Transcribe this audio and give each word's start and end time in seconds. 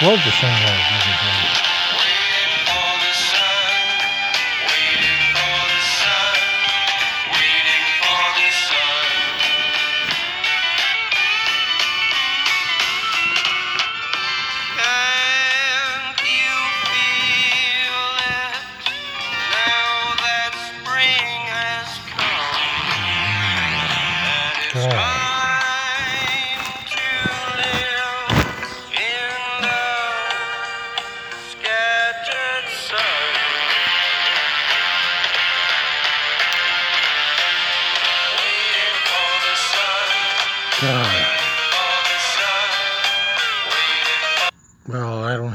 was 0.00 0.22
the 0.22 0.30
song 0.32 0.62
I 0.64 0.76
was 0.76 0.88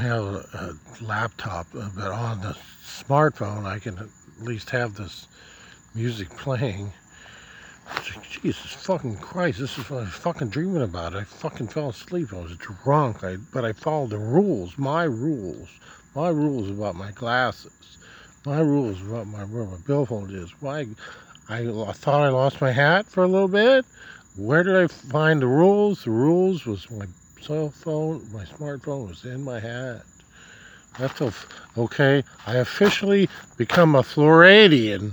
have 0.04 0.24
a, 0.24 0.76
a 1.00 1.04
laptop, 1.04 1.66
uh, 1.74 1.88
but 1.94 2.10
on 2.10 2.40
the 2.40 2.56
smartphone, 2.84 3.64
I 3.64 3.78
can 3.78 3.98
at 3.98 4.08
least 4.40 4.70
have 4.70 4.94
this 4.94 5.26
music 5.94 6.30
playing. 6.36 6.92
Jesus 8.30 8.72
fucking 8.72 9.16
Christ, 9.16 9.58
this 9.58 9.76
is 9.76 9.90
what 9.90 10.00
I 10.00 10.04
was 10.04 10.14
fucking 10.14 10.48
dreaming 10.48 10.82
about. 10.82 11.14
I 11.14 11.24
fucking 11.24 11.68
fell 11.68 11.90
asleep. 11.90 12.32
I 12.32 12.40
was 12.40 12.56
drunk, 12.56 13.22
I, 13.22 13.36
but 13.36 13.64
I 13.64 13.72
followed 13.72 14.10
the 14.10 14.18
rules, 14.18 14.78
my 14.78 15.04
rules, 15.04 15.68
my 16.14 16.28
rules 16.28 16.70
about 16.70 16.94
my 16.94 17.10
glasses, 17.10 17.98
my 18.46 18.60
rules 18.60 19.00
about 19.02 19.26
my 19.26 19.44
where 19.44 19.64
my 19.64 19.76
billfold 19.86 20.30
is. 20.30 20.50
Why, 20.60 20.86
I, 21.48 21.58
I 21.60 21.92
thought 21.92 22.22
I 22.22 22.30
lost 22.30 22.60
my 22.60 22.72
hat 22.72 23.06
for 23.06 23.22
a 23.22 23.28
little 23.28 23.48
bit. 23.48 23.84
Where 24.36 24.62
did 24.62 24.76
I 24.76 24.86
find 24.86 25.42
the 25.42 25.46
rules? 25.46 26.04
The 26.04 26.10
rules 26.10 26.64
was 26.64 26.90
my 26.90 27.06
cell 27.44 27.68
phone, 27.68 28.26
my 28.32 28.44
smartphone 28.44 29.06
was 29.06 29.24
in 29.26 29.44
my 29.44 29.60
hat. 29.60 30.02
That's 30.98 31.20
a, 31.20 31.32
okay. 31.76 32.24
I 32.46 32.56
officially 32.56 33.28
become 33.58 33.94
a 33.94 34.02
Floridian. 34.02 35.12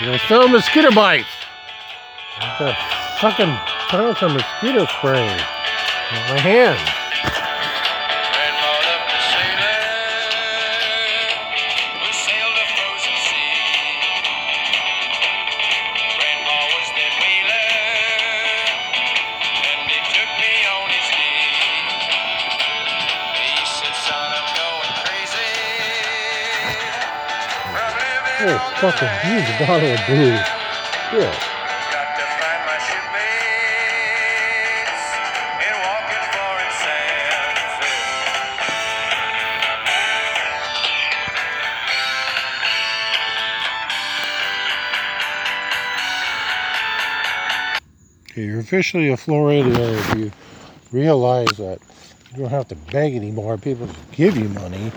There's 0.00 0.20
still 0.22 0.48
mosquito 0.48 0.90
bites. 0.90 1.28
Got 2.58 2.76
fucking 3.20 4.00
on 4.00 4.16
some 4.16 4.32
mosquito 4.34 4.84
spray 4.86 5.28
in 5.28 6.34
my 6.34 6.40
hand. 6.40 7.01
Oh, 28.44 28.58
fucking 28.80 29.08
huge 29.22 29.46
bottle 29.60 29.92
of 29.92 30.00
booze. 30.08 30.48
Yeah. 31.12 31.30
Got 31.92 32.08
to 32.16 32.24
find 32.42 32.60
my 32.66 32.74
shipmates 32.82 33.38
in 35.62 35.74
walking 35.78 36.26
foreign 36.34 36.72
sands. 36.82 37.86
Okay, 48.32 48.44
you're 48.44 48.58
officially 48.58 49.10
a 49.10 49.16
Floridian 49.16 49.76
if 49.76 50.14
you 50.16 50.32
realize 50.90 51.46
that 51.58 51.78
you 52.32 52.38
don't 52.38 52.50
have 52.50 52.66
to 52.68 52.74
beg 52.90 53.14
anymore. 53.14 53.56
People 53.56 53.88
give 54.10 54.36
you 54.36 54.48
money. 54.48 54.90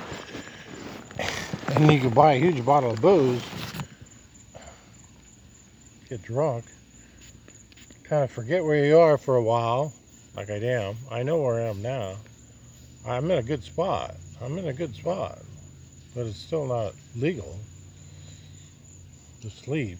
And 1.75 1.91
you 1.91 1.99
can 1.99 2.09
buy 2.11 2.33
a 2.33 2.39
huge 2.39 2.63
bottle 2.65 2.91
of 2.91 3.01
booze, 3.01 3.43
get 6.07 6.21
drunk, 6.21 6.63
kind 8.03 8.23
of 8.23 8.31
forget 8.31 8.63
where 8.63 8.85
you 8.85 8.97
are 8.97 9.17
for 9.17 9.35
a 9.35 9.43
while, 9.43 9.93
like 10.37 10.49
I 10.49 10.55
am. 10.55 10.95
I 11.11 11.23
know 11.23 11.41
where 11.41 11.55
I 11.55 11.63
am 11.63 11.81
now. 11.81 12.15
I'm 13.05 13.29
in 13.29 13.39
a 13.39 13.43
good 13.43 13.61
spot. 13.61 14.15
I'm 14.41 14.57
in 14.57 14.67
a 14.67 14.73
good 14.73 14.95
spot. 14.95 15.39
But 16.15 16.27
it's 16.27 16.37
still 16.37 16.65
not 16.65 16.93
legal 17.17 17.59
to 19.41 19.49
sleep. 19.49 19.97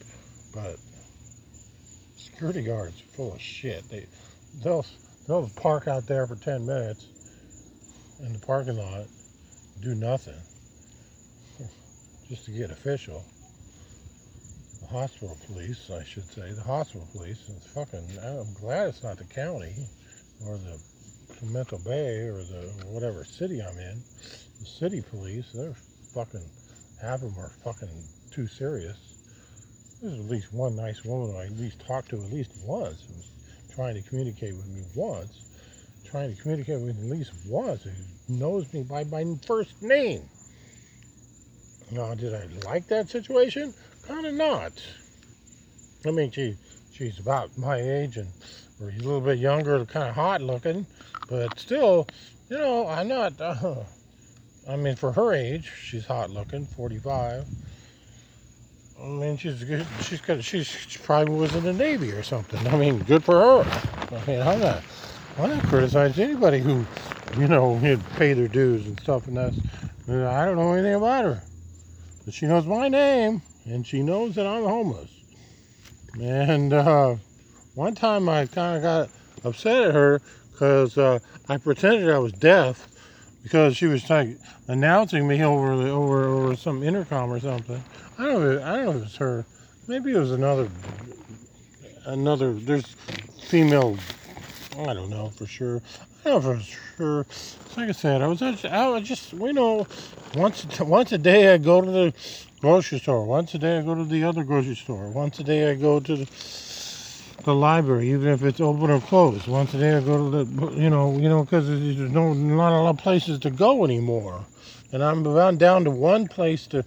But 0.53 0.77
security 2.17 2.63
guards 2.63 3.01
full 3.01 3.33
of 3.33 3.41
shit. 3.41 3.87
They 3.89 4.05
they'll 4.63 4.85
they'll 5.27 5.49
park 5.57 5.87
out 5.87 6.07
there 6.07 6.25
for 6.25 6.35
ten 6.35 6.65
minutes 6.65 7.05
in 8.21 8.33
the 8.33 8.39
parking 8.39 8.77
lot, 8.77 9.07
do 9.81 9.93
nothing, 9.93 10.39
just 12.29 12.45
to 12.45 12.51
get 12.51 12.71
official. 12.71 13.23
The 14.81 14.87
hospital 14.87 15.37
police, 15.47 15.89
I 15.91 16.03
should 16.03 16.25
say, 16.25 16.51
the 16.51 16.61
hospital 16.61 17.07
police. 17.11 17.49
It's 17.49 17.67
fucking. 17.73 18.07
I'm 18.23 18.53
glad 18.53 18.89
it's 18.89 19.03
not 19.03 19.17
the 19.17 19.25
county 19.25 19.73
or 20.45 20.57
the 20.57 20.79
Palmetto 21.39 21.77
Bay 21.79 22.27
or 22.27 22.43
the 22.43 22.71
whatever 22.87 23.23
city 23.23 23.61
I'm 23.61 23.77
in. 23.77 24.01
The 24.59 24.65
city 24.65 25.01
police, 25.01 25.51
they're 25.53 25.75
fucking. 26.13 26.45
Half 27.01 27.23
of 27.23 27.35
them 27.35 27.43
are 27.43 27.49
fucking 27.63 27.89
too 28.31 28.47
serious. 28.47 28.97
There's 30.01 30.19
at 30.19 30.25
least 30.25 30.53
one 30.53 30.75
nice 30.75 31.03
woman 31.03 31.35
I 31.35 31.45
at 31.45 31.57
least 31.57 31.85
talked 31.85 32.09
to 32.09 32.17
at 32.17 32.31
least 32.31 32.51
once, 32.65 33.05
who 33.07 33.13
was 33.13 33.29
trying 33.73 33.95
to 33.95 34.01
communicate 34.07 34.55
with 34.55 34.67
me 34.67 34.83
once, 34.95 36.01
trying 36.05 36.35
to 36.35 36.41
communicate 36.41 36.81
with 36.81 36.97
me 36.97 37.11
at 37.11 37.17
least 37.17 37.31
once, 37.47 37.83
who 37.83 37.91
knows 38.29 38.71
me 38.73 38.83
by 38.83 39.03
my 39.05 39.25
first 39.45 39.81
name. 39.81 40.21
Now, 41.91 42.13
did 42.15 42.33
I 42.33 42.47
like 42.65 42.87
that 42.87 43.09
situation? 43.09 43.73
Kind 44.07 44.25
of 44.25 44.33
not. 44.33 44.71
I 46.05 46.11
mean, 46.11 46.31
she 46.31 46.55
she's 46.91 47.19
about 47.19 47.57
my 47.57 47.77
age 47.77 48.17
and 48.17 48.27
or 48.81 48.89
a 48.89 48.91
little 48.91 49.21
bit 49.21 49.39
younger, 49.39 49.85
kind 49.85 50.09
of 50.09 50.15
hot 50.15 50.41
looking, 50.41 50.85
but 51.29 51.57
still, 51.59 52.07
you 52.49 52.57
know, 52.57 52.87
I'm 52.87 53.07
not. 53.07 53.33
Uh, 53.39 53.83
I 54.67 54.75
mean, 54.77 54.95
for 54.95 55.11
her 55.11 55.31
age, 55.31 55.71
she's 55.79 56.07
hot 56.07 56.31
looking, 56.31 56.65
45. 56.65 57.45
I 58.99 59.05
mean, 59.05 59.37
she's 59.37 59.63
good. 59.63 59.85
She's 60.01 60.21
got. 60.21 60.43
She's 60.43 60.65
she 60.65 60.97
probably 60.99 61.35
was 61.35 61.53
in 61.55 61.63
the 61.63 61.73
Navy 61.73 62.11
or 62.11 62.23
something. 62.23 62.65
I 62.67 62.75
mean, 62.77 62.99
good 63.03 63.23
for 63.23 63.35
her. 63.35 64.15
I 64.15 64.25
mean, 64.25 64.41
I'm 64.41 64.59
not. 64.59 64.83
I'm 65.37 65.49
not 65.49 65.63
criticizing 65.65 66.23
anybody 66.23 66.59
who, 66.59 66.85
you 67.37 67.47
know, 67.47 67.79
pay 68.15 68.33
their 68.33 68.47
dues 68.47 68.87
and 68.87 68.99
stuff. 68.99 69.27
And 69.27 69.37
that's. 69.37 69.57
I 70.07 70.45
don't 70.45 70.55
know 70.55 70.73
anything 70.73 70.95
about 70.95 71.25
her, 71.25 71.43
but 72.25 72.33
she 72.33 72.47
knows 72.47 72.65
my 72.65 72.89
name 72.89 73.41
and 73.65 73.85
she 73.85 74.01
knows 74.03 74.35
that 74.35 74.45
I'm 74.47 74.63
homeless. 74.63 75.11
And 76.19 76.73
uh, 76.73 77.15
one 77.75 77.95
time 77.95 78.27
I 78.27 78.47
kind 78.47 78.77
of 78.77 78.83
got 78.83 79.09
upset 79.43 79.89
at 79.89 79.93
her 79.93 80.21
because 80.51 80.97
uh, 80.97 81.19
I 81.47 81.57
pretended 81.57 82.09
I 82.09 82.19
was 82.19 82.33
deaf 82.33 82.87
because 83.43 83.77
she 83.77 83.85
was 83.85 84.09
like 84.09 84.37
announcing 84.67 85.27
me 85.27 85.43
over 85.43 85.75
the 85.77 85.89
over 85.89 86.25
over 86.25 86.55
some 86.55 86.81
intercom 86.81 87.31
or 87.31 87.39
something. 87.39 87.83
I 88.17 88.25
don't 88.25 88.41
know. 88.41 88.63
I 88.63 88.77
don't 88.77 88.85
know 88.85 88.91
if 88.91 88.97
it 88.97 89.01
was 89.01 89.15
her. 89.17 89.45
Maybe 89.87 90.13
it 90.13 90.17
was 90.17 90.31
another. 90.31 90.69
Another. 92.05 92.53
There's 92.53 92.95
female. 93.47 93.97
I 94.79 94.93
don't 94.93 95.09
know 95.09 95.29
for 95.29 95.45
sure. 95.45 95.81
For 96.25 96.59
sure. 96.59 97.27
Like 97.77 97.89
I 97.89 97.91
said, 97.91 98.23
I 98.23 98.27
was 98.27 98.39
just, 98.39 98.65
I 98.65 98.87
was 98.89 99.07
just 99.07 99.31
you 99.31 99.53
know, 99.53 99.87
once 100.33 100.65
a- 100.79 100.83
once 100.83 101.11
a 101.11 101.19
day 101.19 101.53
I 101.53 101.59
go 101.59 101.81
to 101.81 101.91
the 101.91 102.13
grocery 102.59 102.97
store. 102.97 103.25
Once 103.25 103.53
a 103.53 103.59
day 103.59 103.77
I 103.77 103.83
go 103.83 103.93
to 103.93 104.05
the 104.05 104.23
other 104.23 104.43
grocery 104.43 104.75
store. 104.75 105.09
Once 105.09 105.39
a 105.39 105.43
day 105.43 105.69
I 105.69 105.75
go 105.75 105.99
to 105.99 106.17
the, 106.17 106.27
the 107.43 107.53
library, 107.53 108.09
even 108.11 108.29
if 108.29 108.43
it's 108.43 108.59
open 108.59 108.89
or 108.89 109.01
closed. 109.01 109.47
Once 109.47 109.75
a 109.75 109.77
day 109.77 109.95
I 109.97 110.01
go 110.01 110.31
to 110.31 110.45
the 110.45 110.81
you 110.81 110.89
know 110.89 111.19
you 111.19 111.29
know 111.29 111.43
because 111.43 111.67
there's 111.67 112.11
no 112.11 112.33
not 112.33 112.73
a 112.73 112.81
lot 112.81 112.89
of 112.89 112.97
places 112.97 113.37
to 113.41 113.51
go 113.51 113.85
anymore, 113.85 114.47
and 114.91 115.03
I'm 115.03 115.27
about 115.27 115.59
down 115.59 115.83
to 115.85 115.91
one 115.91 116.27
place 116.27 116.65
to 116.69 116.83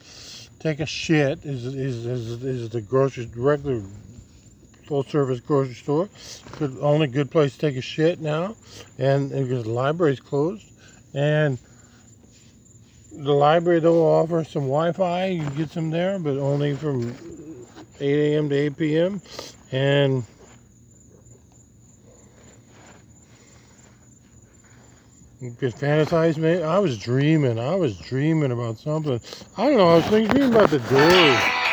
take 0.58 0.80
a 0.80 0.86
shit 0.86 1.44
is 1.44 1.64
is 1.64 2.06
is, 2.06 2.44
is 2.44 2.70
the 2.70 2.80
grocery 2.80 3.30
regular 3.36 3.82
full 4.88 5.04
service 5.04 5.38
grocery 5.40 5.74
store. 5.74 6.08
Good, 6.58 6.78
only 6.80 7.06
good 7.06 7.30
place 7.30 7.52
to 7.52 7.58
take 7.58 7.76
a 7.76 7.82
shit 7.82 8.20
now, 8.20 8.56
and 8.98 9.30
because 9.30 9.64
the 9.64 9.70
library's 9.70 10.18
closed, 10.18 10.64
and 11.14 11.58
the 13.12 13.32
library 13.32 13.80
though 13.80 14.02
offer 14.02 14.44
some 14.44 14.62
Wi-Fi. 14.62 15.26
You 15.26 15.50
get 15.50 15.70
some 15.70 15.90
there, 15.90 16.18
but 16.18 16.38
only 16.38 16.74
from 16.74 17.14
8 18.00 18.34
a.m. 18.34 18.48
to 18.48 18.54
8 18.54 18.76
p.m. 18.76 19.20
And 19.72 20.24
you 25.40 25.50
could 25.52 25.74
fantasize, 25.74 26.38
man. 26.38 26.62
I 26.62 26.78
was 26.78 26.98
dreaming. 26.98 27.58
I 27.58 27.74
was 27.74 27.98
dreaming 27.98 28.52
about 28.52 28.78
something. 28.78 29.20
I 29.56 29.66
don't 29.66 29.76
know. 29.76 29.88
I 29.88 29.96
was 29.96 30.06
thinking 30.06 30.42
about 30.44 30.70
the 30.70 30.78
doors. 30.78 31.67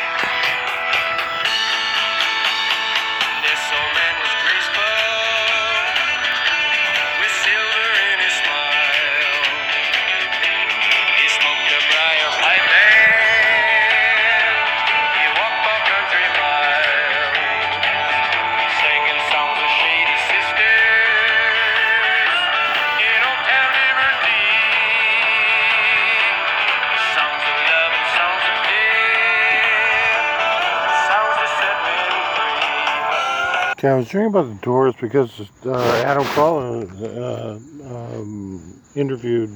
Okay, 33.86 33.92
I 33.92 33.98
was 33.98 34.08
dreaming 34.08 34.30
about 34.30 34.48
the 34.48 34.60
Doors 34.62 34.94
because 35.00 35.30
uh, 35.64 36.02
Adam 36.04 36.24
Carolla 36.24 36.90
uh, 37.04 38.18
um, 38.18 38.82
interviewed 38.96 39.50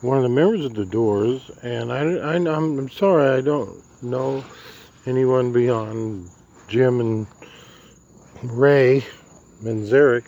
one 0.00 0.16
of 0.16 0.24
the 0.24 0.28
members 0.28 0.64
of 0.64 0.74
the 0.74 0.84
Doors, 0.84 1.52
and 1.62 1.92
I, 1.92 2.00
I, 2.00 2.34
I'm, 2.34 2.48
I'm 2.48 2.90
sorry, 2.90 3.38
I 3.38 3.40
don't 3.42 3.80
know 4.02 4.44
anyone 5.06 5.52
beyond 5.52 6.30
Jim 6.66 6.98
and 6.98 7.28
Ray 8.42 9.06
Manzarek, 9.62 10.24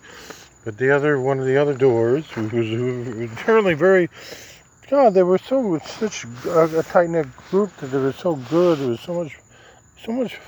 but 0.64 0.78
the 0.78 0.92
other 0.94 1.20
one 1.20 1.40
of 1.40 1.46
the 1.46 1.56
other 1.56 1.74
Doors, 1.74 2.30
who 2.30 2.42
was, 2.42 2.68
who 2.68 3.18
was 3.18 3.32
apparently 3.32 3.74
very, 3.74 4.08
God, 4.88 5.14
they 5.14 5.24
were 5.24 5.38
so 5.38 5.80
such 5.80 6.24
a, 6.44 6.78
a 6.78 6.82
tight 6.84 7.10
knit 7.10 7.26
group 7.50 7.76
that 7.78 7.88
they 7.88 7.98
were 7.98 8.12
so 8.12 8.36
good. 8.36 8.78
There 8.78 8.90
was 8.90 9.00
so 9.00 9.14
much, 9.14 9.36
so 10.04 10.12
much. 10.12 10.38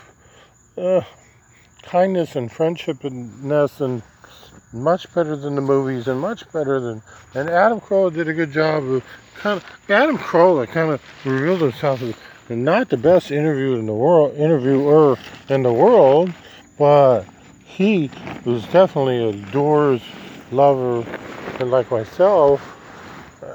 Uh, 0.77 1.01
kindness 1.88 2.37
and 2.37 2.50
friendshipness 2.50 3.81
and 3.81 4.02
much 4.75 5.12
better 5.14 5.35
than 5.35 5.55
the 5.55 5.61
movies 5.61 6.06
and 6.06 6.20
much 6.20 6.50
better 6.52 6.79
than 6.79 7.02
and 7.35 7.49
Adam 7.49 7.81
Carolla 7.81 8.12
did 8.12 8.29
a 8.29 8.35
good 8.35 8.52
job 8.52 8.85
of 8.85 9.02
kind 9.37 9.56
of 9.56 9.90
Adam 9.90 10.19
Carolla 10.19 10.69
kind 10.69 10.93
of 10.93 11.00
revealed 11.25 11.62
himself 11.62 12.02
as 12.02 12.14
not 12.50 12.90
the 12.90 12.96
best 12.99 13.31
interview 13.31 13.75
in 13.79 13.87
the 13.87 13.94
world 13.94 14.35
interviewer 14.37 15.17
in 15.49 15.62
the 15.62 15.73
world 15.73 16.31
but 16.79 17.25
he 17.64 18.11
was 18.44 18.64
definitely 18.67 19.29
a 19.29 19.32
Doors 19.50 20.02
lover. 20.52 21.08
And 21.58 21.70
like 21.70 21.91
myself 21.91 22.61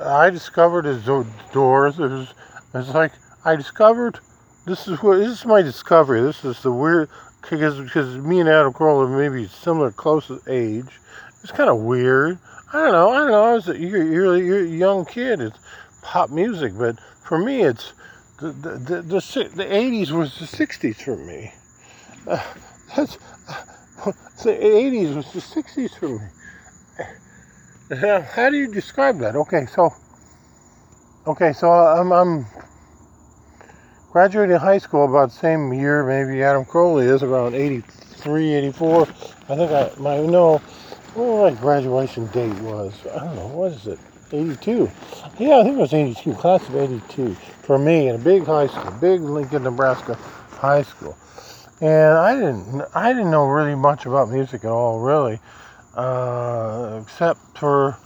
I 0.01 0.31
discovered 0.31 0.85
his 0.85 1.05
Doors 1.05 1.99
it 1.99 2.09
was 2.09 2.33
it's 2.73 2.89
like 2.95 3.11
I 3.45 3.55
discovered 3.55 4.19
this 4.65 4.87
is 4.87 5.03
what 5.03 5.17
this 5.17 5.39
is 5.39 5.45
my 5.45 5.61
discovery. 5.61 6.21
This 6.21 6.45
is 6.45 6.63
the 6.63 6.71
weird 6.71 7.09
because 7.43 7.79
because 7.79 8.17
me 8.17 8.39
and 8.39 8.49
Adam 8.49 8.73
Carolla 8.73 9.05
are 9.05 9.29
maybe 9.29 9.47
similar, 9.47 9.91
close 9.91 10.31
age. 10.47 10.99
It's 11.43 11.51
kind 11.51 11.69
of 11.69 11.79
weird. 11.79 12.39
I 12.71 12.77
don't 12.77 12.91
know. 12.93 13.09
I 13.09 13.17
don't 13.19 13.31
know. 13.31 13.43
I 13.43 13.53
was 13.53 13.69
a, 13.69 13.77
you're, 13.77 14.03
you're, 14.03 14.37
you're 14.37 14.63
a 14.63 14.67
young 14.67 15.05
kid. 15.05 15.41
It's 15.41 15.59
pop 16.01 16.29
music, 16.29 16.73
but 16.77 16.99
for 17.23 17.37
me, 17.37 17.61
it's 17.61 17.93
the 18.39 18.47
the 18.47 18.69
the, 18.77 19.01
the, 19.01 19.51
the 19.55 19.65
80s 19.65 20.11
was 20.11 20.39
the 20.39 20.45
60s 20.45 21.03
for 21.03 21.17
me. 21.17 21.51
Uh, 22.27 22.41
that's 22.95 23.15
the 24.43 24.51
80s 24.53 25.15
was 25.15 25.31
the 25.33 25.39
60s 25.39 25.97
for 25.99 26.09
me. 26.09 26.27
How 28.35 28.49
do 28.49 28.57
you 28.57 28.73
describe 28.73 29.19
that? 29.19 29.35
Okay, 29.35 29.65
so 29.65 29.93
okay, 31.27 31.53
so 31.53 31.69
I'm 31.71 32.11
I'm 32.11 32.45
graduated 34.13 34.59
high 34.59 34.77
school 34.77 35.05
about 35.05 35.31
the 35.31 35.35
same 35.35 35.73
year 35.73 36.03
maybe 36.05 36.43
Adam 36.43 36.63
Carolla 36.63 37.03
is 37.03 37.23
around 37.23 37.55
83 37.55 38.53
84 38.53 39.01
I 39.49 39.55
think 39.55 39.71
I 39.71 39.91
my 39.97 40.17
no 40.19 40.59
what 41.15 41.55
my 41.55 41.59
graduation 41.59 42.27
date 42.27 42.53
was? 42.61 42.93
I 43.11 43.21
don't 43.25 43.35
know 43.35 43.47
what 43.47 43.71
is 43.71 43.87
it? 43.87 43.97
82 44.31 44.91
yeah 45.39 45.57
I 45.57 45.63
think 45.63 45.77
it 45.77 45.81
was 45.81 45.95
82 45.95 46.31
class 46.35 46.69
of 46.69 46.75
82 46.75 47.33
for 47.63 47.79
me 47.79 48.07
in 48.07 48.13
a 48.13 48.19
big 48.19 48.45
high 48.45 48.67
school 48.67 48.91
big 49.01 49.19
Lincoln 49.19 49.63
Nebraska 49.63 50.13
high 50.13 50.83
school. 50.83 51.17
And 51.81 52.15
I 52.15 52.35
didn't 52.35 52.83
I 52.93 53.13
didn't 53.13 53.31
know 53.31 53.47
really 53.47 53.73
much 53.73 54.05
about 54.05 54.29
music 54.29 54.63
at 54.63 54.69
all 54.69 54.99
really 54.99 55.39
uh, 55.95 56.99
except 57.01 57.39
for 57.57 57.97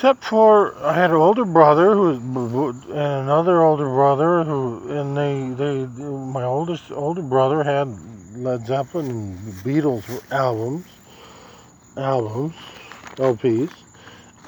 Except 0.00 0.24
for 0.24 0.82
I 0.82 0.94
had 0.94 1.10
an 1.10 1.16
older 1.16 1.44
brother 1.44 1.94
who 1.94 2.12
was, 2.12 2.74
and 2.86 2.96
another 2.96 3.60
older 3.60 3.84
brother 3.84 4.44
who, 4.44 4.88
and 4.88 5.14
they, 5.14 5.50
they, 5.62 5.84
my 6.02 6.42
oldest 6.42 6.90
older 6.90 7.20
brother 7.20 7.62
had 7.62 7.86
Led 8.34 8.66
Zeppelin 8.66 9.10
and 9.10 9.38
Beatles 9.56 10.04
albums, 10.32 10.86
albums, 11.98 12.54
LPs, 13.16 13.70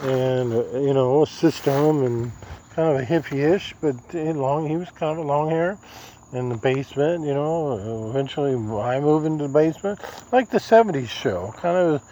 and 0.01 0.55
uh, 0.55 0.79
you 0.79 0.95
know, 0.95 1.25
a 1.25 1.27
system 1.27 2.03
and 2.03 2.33
kind 2.75 2.97
of 2.97 3.03
a 3.03 3.05
hippie-ish, 3.05 3.75
but 3.83 3.95
he 4.11 4.33
long. 4.33 4.67
He 4.67 4.79
was 4.79 4.89
kind 4.89 5.21
of 5.21 5.27
long 5.27 5.51
hair 5.51 5.77
in 6.33 6.49
the 6.49 6.57
basement. 6.57 7.27
You 7.27 7.35
know, 7.35 8.09
eventually 8.09 8.55
I 8.55 9.01
moved 9.01 9.27
into 9.27 9.49
the 9.49 9.53
basement, 9.53 10.01
like 10.33 10.49
the 10.49 10.57
'70s 10.57 11.09
show, 11.09 11.53
kind 11.59 11.77
of 11.77 12.03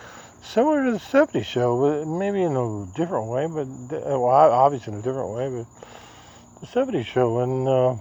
similar 0.42 0.84
to 0.84 0.92
the 0.92 0.98
70s 0.98 1.44
show, 1.44 1.78
but 1.78 2.06
maybe 2.06 2.42
in 2.42 2.56
a 2.56 2.86
different 2.96 3.28
way, 3.28 3.46
but 3.46 3.66
uh, 3.96 4.18
well, 4.18 4.28
obviously 4.28 4.92
in 4.92 4.98
a 4.98 5.02
different 5.02 5.30
way, 5.30 5.48
but 5.48 5.66
the 6.60 6.66
70s 6.66 7.04
show. 7.06 7.40
And, 7.40 7.68
uh, 7.68 7.96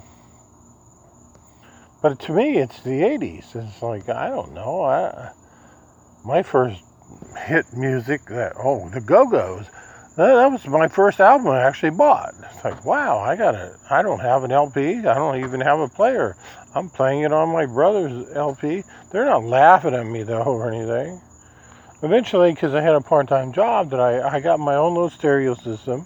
but 2.01 2.19
to 2.21 2.33
me, 2.33 2.57
it's 2.57 2.81
the 2.81 3.01
80s. 3.01 3.55
It's 3.55 3.81
like, 3.81 4.09
I 4.09 4.29
don't 4.29 4.53
know. 4.53 4.81
I, 4.83 5.31
my 6.23 6.43
first 6.43 6.81
hit 7.45 7.65
music, 7.73 8.25
that, 8.25 8.53
oh, 8.57 8.89
the 8.89 9.01
Go 9.01 9.27
Go's. 9.27 9.65
That, 10.15 10.35
that 10.35 10.51
was 10.51 10.65
my 10.67 10.87
first 10.87 11.19
album 11.19 11.47
I 11.47 11.61
actually 11.61 11.91
bought. 11.91 12.33
It's 12.53 12.63
like, 12.63 12.83
wow, 12.83 13.19
I 13.19 13.35
got 13.35 13.55
it. 13.55 13.71
I 13.89 14.01
don't 14.01 14.19
have 14.19 14.43
an 14.43 14.51
LP. 14.51 14.97
I 14.99 15.13
don't 15.13 15.43
even 15.43 15.61
have 15.61 15.79
a 15.79 15.87
player. 15.87 16.35
I'm 16.75 16.89
playing 16.89 17.21
it 17.21 17.31
on 17.31 17.49
my 17.49 17.65
brother's 17.65 18.29
LP. 18.35 18.83
They're 19.11 19.25
not 19.25 19.43
laughing 19.43 19.93
at 19.93 20.05
me 20.05 20.23
though 20.23 20.43
or 20.43 20.71
anything 20.71 21.21
eventually, 22.01 22.51
because 22.51 22.73
I 22.73 22.81
had 22.81 22.95
a 22.95 23.01
part-time 23.01 23.51
job, 23.51 23.89
that 23.91 23.99
I, 23.99 24.35
I 24.35 24.39
got 24.39 24.59
my 24.59 24.75
own 24.75 24.93
little 24.93 25.09
stereo 25.09 25.55
system, 25.55 26.05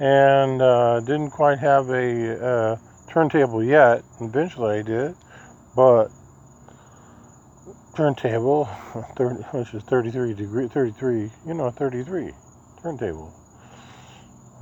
and 0.00 0.60
uh, 0.60 1.00
didn't 1.00 1.30
quite 1.30 1.58
have 1.58 1.90
a 1.90 2.44
uh, 2.44 2.76
turntable 3.08 3.62
yet. 3.62 4.02
Eventually, 4.20 4.78
I 4.78 4.82
did, 4.82 5.14
but 5.76 6.08
turntable, 7.94 8.64
30, 9.16 9.42
which 9.56 9.74
is 9.74 9.82
33 9.84 10.34
degree, 10.34 10.68
33, 10.68 11.30
you 11.46 11.54
know, 11.54 11.70
33 11.70 12.32
turntable, 12.82 13.32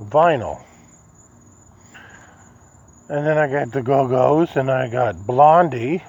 vinyl. 0.03 0.63
And 3.09 3.25
then 3.25 3.37
I 3.37 3.47
got 3.47 3.73
the 3.73 3.81
Go 3.81 4.07
Go's, 4.07 4.55
and 4.55 4.71
I 4.71 4.87
got 4.89 5.25
Blondie, 5.25 6.01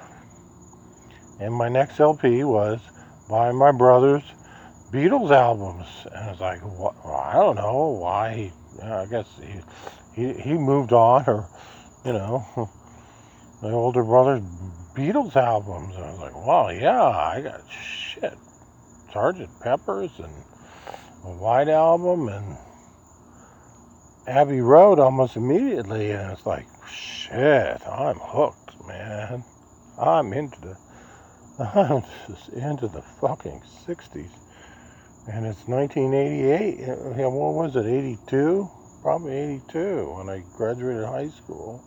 and 1.41 1.53
my 1.53 1.69
next 1.69 1.99
LP 1.99 2.45
was 2.45 2.81
by 3.29 3.51
my 3.51 3.73
brother's 3.73 4.23
Beatles 4.93 5.31
albums, 5.31 5.87
and 6.05 6.17
I 6.17 6.31
was 6.31 6.41
like? 6.41 6.61
Well, 6.63 6.95
I 7.07 7.33
don't 7.33 7.57
know 7.57 7.97
why. 7.99 8.35
He, 8.35 8.53
I 8.83 9.07
guess 9.07 9.27
he, 9.41 10.23
he 10.23 10.35
he 10.35 10.53
moved 10.53 10.93
on, 10.93 11.25
or 11.27 11.49
you 12.05 12.13
know, 12.13 12.45
my 13.63 13.71
older 13.71 14.05
brother's 14.05 14.43
Beatles 14.95 15.35
albums. 15.35 15.97
And 15.97 16.05
I 16.05 16.11
was 16.11 16.21
like, 16.21 16.47
wow, 16.47 16.69
yeah, 16.69 17.03
I 17.03 17.41
got 17.41 17.63
shit, 17.71 18.37
Sergeant 19.15 19.49
Pepper's 19.63 20.11
and 20.19 20.35
a 21.25 21.31
White 21.31 21.69
album 21.69 22.29
and 22.29 22.57
Abbey 24.27 24.61
Road 24.61 24.99
almost 24.99 25.37
immediately, 25.37 26.11
and 26.11 26.33
it's 26.33 26.45
like, 26.45 26.67
shit, 26.87 27.81
I'm 27.89 28.17
hooked, 28.17 28.87
man. 28.87 29.43
I'm 29.99 30.35
into 30.35 30.61
the, 30.61 30.77
I'm 31.75 32.03
just 32.29 32.51
into 32.51 32.89
the 32.89 33.01
fucking 33.01 33.63
'60s. 33.87 34.29
And 35.29 35.47
it's 35.47 35.69
1988. 35.69 36.81
Yeah, 36.81 37.27
what 37.27 37.55
was 37.55 37.77
it? 37.77 37.87
82? 37.87 38.69
Probably 39.03 39.37
82 39.37 40.15
when 40.17 40.29
I 40.29 40.43
graduated 40.57 41.05
high 41.05 41.29
school. 41.29 41.83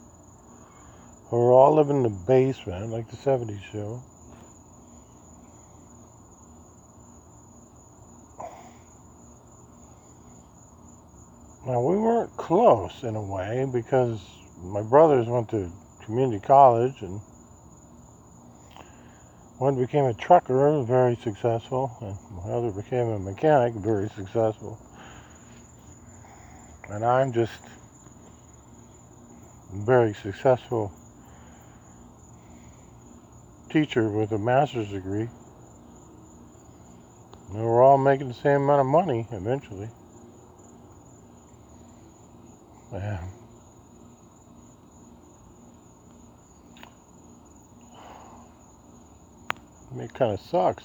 We 1.32 1.38
were 1.38 1.52
all 1.52 1.76
living 1.76 1.98
in 1.98 2.04
the 2.04 2.10
basement, 2.10 2.92
like 2.92 3.10
the 3.10 3.18
70s 3.18 3.62
show. 3.72 4.02
Now 11.68 11.82
we 11.82 11.98
weren't 11.98 12.36
close 12.38 13.04
in 13.04 13.16
a 13.16 13.22
way 13.22 13.68
because 13.72 14.22
my 14.64 14.82
brothers 14.82 15.28
went 15.28 15.50
to 15.50 15.72
community 16.06 16.40
college 16.40 17.02
and 17.02 17.20
one 19.58 19.76
became 19.76 20.06
a 20.06 20.14
trucker, 20.14 20.84
very 20.84 21.16
successful, 21.16 21.96
and 22.02 22.18
my 22.44 22.52
other 22.52 22.72
became 22.72 23.08
a 23.08 23.20
mechanic, 23.20 23.74
very 23.74 24.10
successful. 24.10 24.78
And 26.90 27.06
I'm 27.06 27.32
just 27.32 27.62
very 29.74 30.14
successful 30.14 30.92
teacher 33.70 34.10
with 34.10 34.32
a 34.32 34.38
master's 34.38 34.90
degree. 34.90 35.28
And 37.50 37.64
we're 37.64 37.84
all 37.84 37.98
making 37.98 38.28
the 38.28 38.34
same 38.34 38.64
amount 38.64 38.82
of 38.82 38.88
money 38.88 39.28
eventually. 39.32 39.90
Yeah. 42.92 43.35
I 49.92 49.96
mean, 49.96 50.06
it 50.06 50.14
kind 50.14 50.34
of 50.34 50.40
sucks. 50.40 50.84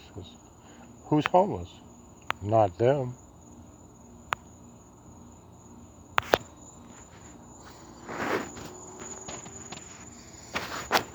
who's 1.06 1.26
homeless? 1.26 1.68
Not 2.42 2.78
them. 2.78 3.14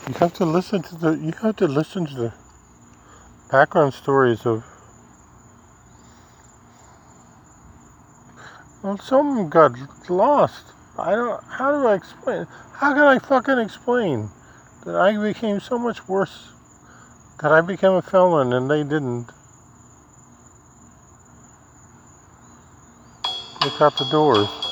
You 0.07 0.13
have 0.19 0.33
to 0.35 0.45
listen 0.45 0.83
to 0.83 0.95
the. 0.95 1.11
You 1.17 1.33
have 1.41 1.55
to 1.57 1.67
listen 1.67 2.05
to 2.05 2.13
the 2.13 2.33
background 3.51 3.93
stories 3.95 4.45
of. 4.45 4.63
Well, 8.83 8.99
some 8.99 9.49
got 9.49 9.73
lost. 10.09 10.73
I 10.97 11.15
don't. 11.15 11.43
How 11.43 11.71
do 11.71 11.87
I 11.87 11.95
explain? 11.95 12.45
How 12.73 12.93
can 12.93 13.01
I 13.01 13.17
fucking 13.17 13.57
explain 13.57 14.29
that 14.85 14.95
I 14.95 15.17
became 15.17 15.59
so 15.59 15.79
much 15.79 16.07
worse? 16.07 16.54
That 17.41 17.51
I 17.51 17.61
became 17.61 17.93
a 17.93 18.01
felon 18.01 18.53
and 18.53 18.71
they 18.71 18.83
didn't. 18.83 19.31
Look 23.61 23.81
out 23.81 23.97
the 23.97 24.05
doors. 24.05 24.64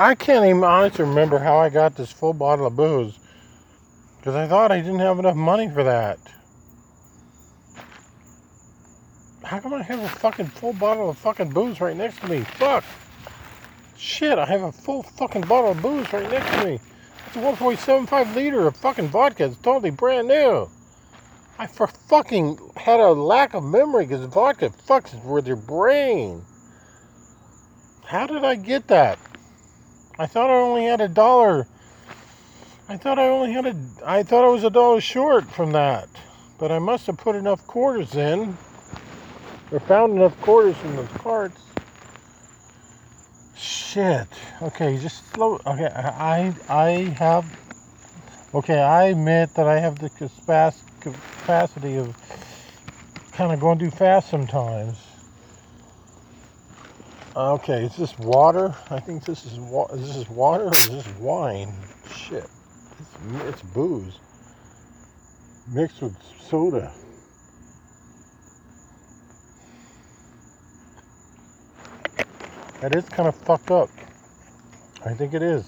I 0.00 0.14
can't 0.14 0.46
even 0.46 0.64
honestly 0.64 1.04
remember 1.04 1.38
how 1.38 1.58
I 1.58 1.68
got 1.68 1.94
this 1.94 2.10
full 2.10 2.32
bottle 2.32 2.66
of 2.66 2.74
booze. 2.74 3.18
Because 4.16 4.34
I 4.34 4.48
thought 4.48 4.72
I 4.72 4.80
didn't 4.80 5.00
have 5.00 5.18
enough 5.18 5.36
money 5.36 5.68
for 5.68 5.84
that. 5.84 6.18
How 9.42 9.60
come 9.60 9.74
I 9.74 9.82
have 9.82 9.98
a 9.98 10.08
fucking 10.08 10.46
full 10.46 10.72
bottle 10.72 11.10
of 11.10 11.18
fucking 11.18 11.50
booze 11.50 11.82
right 11.82 11.94
next 11.94 12.20
to 12.20 12.28
me? 12.28 12.40
Fuck. 12.40 12.82
Shit, 13.98 14.38
I 14.38 14.46
have 14.46 14.62
a 14.62 14.72
full 14.72 15.02
fucking 15.02 15.42
bottle 15.42 15.72
of 15.72 15.82
booze 15.82 16.10
right 16.14 16.30
next 16.30 16.50
to 16.50 16.64
me. 16.64 16.80
It's 17.26 17.36
a 17.36 17.40
1.75 17.40 18.34
liter 18.34 18.66
of 18.66 18.78
fucking 18.78 19.08
vodka. 19.08 19.44
It's 19.44 19.58
totally 19.58 19.90
brand 19.90 20.28
new. 20.28 20.70
I 21.58 21.66
for 21.66 21.86
fucking 21.86 22.58
had 22.74 23.00
a 23.00 23.12
lack 23.12 23.52
of 23.52 23.64
memory 23.64 24.06
because 24.06 24.24
vodka 24.32 24.70
fucks 24.70 25.22
with 25.26 25.46
your 25.46 25.56
brain. 25.56 26.42
How 28.06 28.26
did 28.26 28.46
I 28.46 28.54
get 28.54 28.88
that? 28.88 29.18
I 30.20 30.26
thought 30.26 30.50
I 30.50 30.52
only 30.52 30.84
had 30.84 31.00
a 31.00 31.08
dollar. 31.08 31.66
I 32.90 32.98
thought 32.98 33.18
I 33.18 33.28
only 33.28 33.52
had 33.52 33.64
a. 33.64 33.74
I 34.04 34.22
thought 34.22 34.44
I 34.44 34.48
was 34.48 34.64
a 34.64 34.68
dollar 34.68 35.00
short 35.00 35.50
from 35.50 35.72
that, 35.72 36.10
but 36.58 36.70
I 36.70 36.78
must 36.78 37.06
have 37.06 37.16
put 37.16 37.36
enough 37.36 37.66
quarters 37.66 38.14
in, 38.14 38.58
or 39.72 39.80
found 39.80 40.12
enough 40.12 40.38
quarters 40.42 40.76
in 40.84 40.94
those 40.94 41.08
carts. 41.16 41.62
Shit. 43.56 44.28
Okay, 44.60 44.98
just 44.98 45.26
slow. 45.32 45.58
Okay, 45.66 45.86
I 45.86 46.54
I 46.68 46.90
have. 47.16 47.46
Okay, 48.52 48.78
I 48.78 49.04
admit 49.04 49.54
that 49.54 49.66
I 49.68 49.78
have 49.78 50.00
the 50.00 50.10
capac- 50.10 50.74
capacity 51.00 51.96
of 51.96 52.14
kind 53.32 53.52
of 53.54 53.58
going 53.58 53.78
too 53.78 53.90
fast 53.90 54.28
sometimes. 54.28 54.98
Okay, 57.36 57.84
is 57.84 57.96
this 57.96 58.18
water? 58.18 58.74
I 58.90 59.00
think 59.00 59.24
this 59.24 59.46
is 59.46 59.58
wa- 59.58 59.86
is 59.92 60.14
this 60.16 60.28
water 60.28 60.64
or 60.64 60.74
is 60.74 60.88
this 60.88 61.08
wine? 61.18 61.72
Shit, 62.12 62.44
it's, 63.00 63.16
it's 63.48 63.62
booze 63.62 64.18
mixed 65.72 66.02
with 66.02 66.16
soda. 66.40 66.92
That 72.80 72.94
is 72.94 73.08
kind 73.08 73.28
of 73.28 73.34
fucked 73.34 73.70
up. 73.70 73.90
I 75.04 75.14
think 75.14 75.34
it 75.34 75.42
is. 75.42 75.66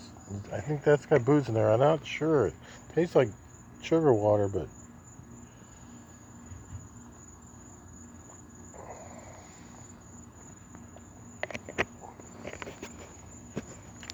I 0.53 0.61
think 0.61 0.83
that's 0.83 1.07
got 1.07 1.25
booze 1.25 1.49
in 1.49 1.55
there. 1.55 1.71
I'm 1.71 1.81
not 1.81 2.07
sure. 2.07 2.49
It 2.49 2.55
tastes 2.95 3.15
like 3.15 3.29
sugar 3.83 4.13
water, 4.13 4.49
but 4.49 4.69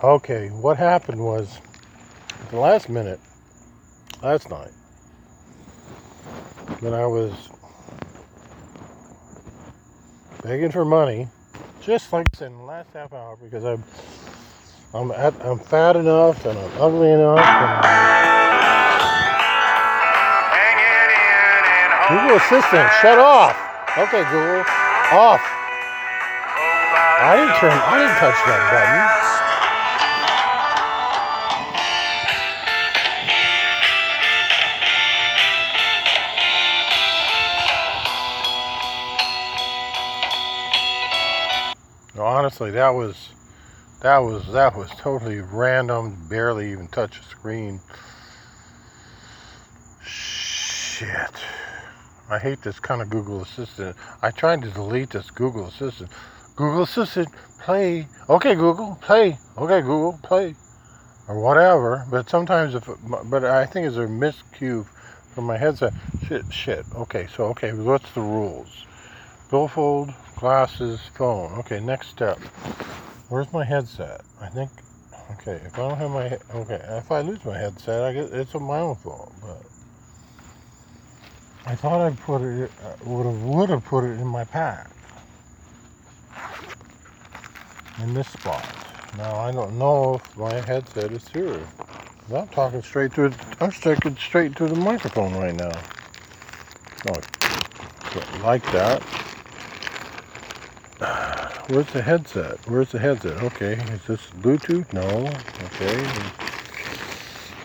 Okay, 0.02 0.47
what 0.50 0.76
happened 0.76 1.21
was 1.25 1.59
at 2.40 2.50
the 2.50 2.61
last 2.61 2.88
minute, 2.88 3.19
last 4.23 4.49
night, 4.49 4.71
when 6.78 6.95
I 6.95 7.05
was 7.05 7.33
begging 10.45 10.71
for 10.71 10.85
money, 10.85 11.26
just 11.81 12.12
like 12.12 12.28
I 12.33 12.38
said 12.38 12.52
in 12.52 12.59
the 12.59 12.62
last 12.62 12.90
half 12.93 13.12
hour, 13.12 13.37
because 13.43 13.64
I'm 13.64 13.83
I'm 14.95 15.11
at, 15.11 15.35
I'm 15.45 15.59
fat 15.59 15.97
enough 15.97 16.47
and 16.47 16.57
I'm 16.57 16.81
ugly 16.81 17.11
enough. 17.11 17.40
And 22.07 22.21
Google 22.21 22.37
Assistant, 22.37 22.88
shut 23.02 23.19
off. 23.19 23.57
Okay, 23.99 24.23
Google, 24.31 24.61
off. 25.11 25.43
I 27.21 27.35
didn't 27.35 27.57
turn, 27.59 27.73
I 27.73 27.99
didn't 27.99 28.19
touch 28.21 28.38
that 28.47 28.62
button. 28.71 29.38
Honestly, 42.61 42.71
that 42.73 42.91
was 42.91 43.29
that 44.00 44.19
was 44.19 44.53
that 44.53 44.77
was 44.77 44.91
totally 44.99 45.41
random. 45.41 46.17
Barely 46.29 46.73
even 46.73 46.88
touched 46.88 47.23
the 47.23 47.29
screen. 47.31 47.81
Shit. 50.03 51.35
I 52.31 52.38
hate 52.38 52.62
this 52.62 52.81
kind 52.81 53.00
of 53.00 53.09
Google 53.11 53.43
Assistant. 53.43 53.97
I 54.23 54.31
tried 54.31 54.62
to 54.62 54.71
delete 54.71 55.11
this 55.11 55.31
Google 55.31 55.67
Assistant. 55.69 56.11
Google 56.57 56.83
Assistant, 56.83 57.29
play. 57.61 58.07
Okay, 58.29 58.55
Google, 58.55 58.99
play. 59.00 59.38
Okay, 59.57 59.81
Google, 59.81 60.19
play. 60.23 60.55
Or 61.29 61.41
whatever. 61.41 62.05
But 62.11 62.29
sometimes 62.29 62.75
if, 62.75 62.88
but 63.31 63.45
I 63.45 63.65
think 63.65 63.87
it's 63.87 63.97
a 63.97 64.00
miscue 64.00 64.85
from 65.35 65.45
my 65.45 65.57
headset. 65.57 65.95
Shit, 66.27 66.45
shit. 66.50 66.85
Okay, 66.95 67.29
so 67.35 67.45
okay, 67.45 67.73
what's 67.73 68.11
the 68.12 68.21
rules? 68.21 68.85
Billfold, 69.50 70.12
glasses, 70.37 71.00
phone. 71.14 71.52
Okay, 71.61 71.81
next 71.81 72.09
step. 72.09 72.38
Where's 73.31 73.50
my 73.52 73.64
headset? 73.64 74.21
I 74.40 74.49
think. 74.49 74.71
Okay, 75.33 75.61
if 75.64 75.75
I 75.78 75.88
don't 75.88 75.99
have 75.99 76.11
my 76.11 76.38
okay, 76.55 76.81
if 76.99 77.11
I 77.11 77.21
lose 77.21 77.45
my 77.45 77.57
headset, 77.57 78.05
I 78.05 78.12
get 78.12 78.33
it's 78.33 78.55
my 78.55 78.81
own 78.81 78.97
fault. 78.97 79.33
But 79.40 79.62
I 81.67 81.75
thought 81.75 82.00
I 82.00 82.11
put 82.11 82.43
it 82.43 82.71
uh, 82.85 82.95
would 83.05 83.26
have 83.26 83.43
would 83.43 83.71
have 83.71 83.85
put 83.85 84.05
it 84.05 84.19
in 84.21 84.26
my 84.26 84.45
pack 84.45 84.90
in 88.02 88.14
this 88.14 88.28
spot. 88.28 88.67
Now 89.17 89.37
I 89.37 89.52
don't 89.52 89.78
know 89.78 90.14
if 90.14 90.37
my 90.37 90.55
headset 90.61 91.12
is 91.12 91.26
here. 91.28 91.61
I'm 92.35 92.49
talking 92.49 92.83
straight 92.83 93.14
to 93.14 93.26
it. 93.26 93.35
I'm 93.61 93.73
sticking 93.73 94.17
straight 94.17 94.57
to 94.57 94.67
the 94.67 94.76
microphone 94.76 95.35
right 95.35 95.55
now. 95.55 95.73
Oh, 97.09 98.43
like 98.43 98.62
that. 98.73 99.02
Where's 101.68 101.87
the 101.88 102.00
headset? 102.00 102.58
Where's 102.66 102.92
the 102.92 102.98
headset? 102.98 103.42
Okay, 103.42 103.75
is 103.75 104.02
this 104.06 104.26
Bluetooth? 104.40 104.90
No. 104.94 105.26
Okay. 105.66 106.48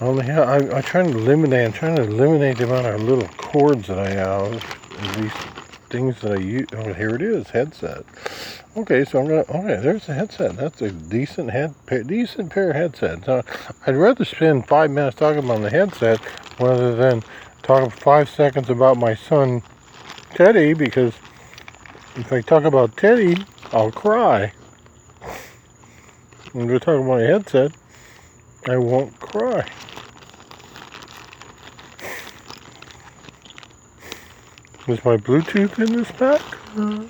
Only 0.02 0.30
I, 0.30 0.58
I'm 0.58 0.84
trying 0.84 1.14
to 1.14 1.18
eliminate. 1.18 1.68
I'm 1.68 1.72
trying 1.72 1.96
to 1.96 2.04
eliminate 2.04 2.58
the 2.58 2.66
amount 2.66 2.86
of 2.86 3.02
little 3.02 3.30
cords 3.38 3.88
that 3.88 4.00
I 4.00 4.10
have. 4.10 4.52
These 5.16 5.32
things 5.90 6.20
that 6.20 6.34
I 6.34 6.36
use. 6.36 6.68
Oh, 6.74 6.92
here 6.92 7.16
it 7.16 7.22
is. 7.22 7.50
Headset. 7.52 8.04
Okay, 8.76 9.06
so 9.06 9.22
I'm 9.22 9.28
gonna. 9.28 9.46
Okay, 9.48 9.82
there's 9.82 10.08
the 10.08 10.14
headset. 10.14 10.58
That's 10.58 10.82
a 10.82 10.92
decent 10.92 11.52
head, 11.52 11.74
decent 12.06 12.52
pair 12.52 12.72
of 12.72 12.76
headsets. 12.76 13.26
Uh, 13.26 13.44
I'd 13.88 13.96
rather 13.96 14.26
spend 14.26 14.68
five 14.68 14.92
minutes 14.92 15.16
talking 15.16 15.46
about 15.46 15.62
the 15.62 15.70
headset 15.70 16.20
rather 16.60 16.94
than 16.94 17.24
talk 17.62 17.90
five 17.94 18.28
seconds 18.28 18.70
about 18.70 18.98
my 18.98 19.16
son 19.16 19.64
Teddy 20.36 20.74
because 20.74 21.14
if 22.18 22.34
I 22.34 22.42
talk 22.42 22.66
about 22.66 22.98
Teddy, 22.98 23.38
I'll 23.74 23.92
cry. 23.92 24.54
When 26.52 26.68
we're 26.68 26.78
talking 26.78 27.04
about 27.06 27.22
a 27.22 27.26
headset, 27.26 27.72
I 28.68 28.78
won't 28.78 29.20
cry. 29.20 29.68
Is 34.88 35.04
my 35.04 35.18
Bluetooth 35.18 35.80
in 35.80 35.94
this 35.94 36.12
pack? 36.12 36.42
Mm-hmm. 36.76 37.08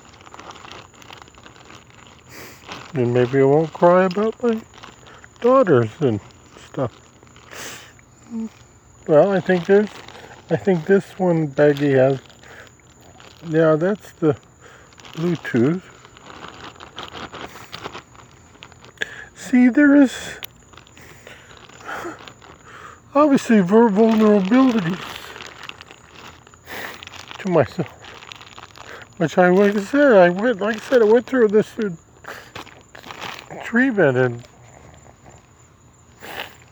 And 2.97 3.13
maybe 3.13 3.41
I 3.41 3.43
won't 3.43 3.73
cry 3.73 4.05
about 4.05 4.41
my 4.41 4.61
daughters 5.41 5.89
and 5.99 6.21
stuff. 6.65 6.93
Well, 9.05 9.31
I 9.31 9.41
think 9.41 9.65
there's, 9.65 9.89
I 10.49 10.55
think 10.55 10.85
this 10.85 11.19
one 11.19 11.49
baggie 11.49 11.95
has, 11.95 12.21
yeah, 13.49 13.75
that's 13.75 14.13
the 14.13 14.37
Bluetooth. 15.11 15.81
See, 19.53 19.69
there 19.69 19.95
is 19.95 20.39
obviously 23.13 23.57
vulnerabilities 23.57 24.97
to 27.37 27.51
myself, 27.51 27.87
which 29.17 29.37
I, 29.37 29.49
like 29.49 29.75
I 29.75 29.81
said, 29.81 30.13
I 30.13 30.29
went, 30.29 30.59
like 30.59 30.77
I 30.77 30.79
said, 30.79 31.03
I 31.03 31.05
went 31.05 31.27
through 31.27 31.49
this 31.49 31.69
treatment 33.63 34.17
and 34.17 34.43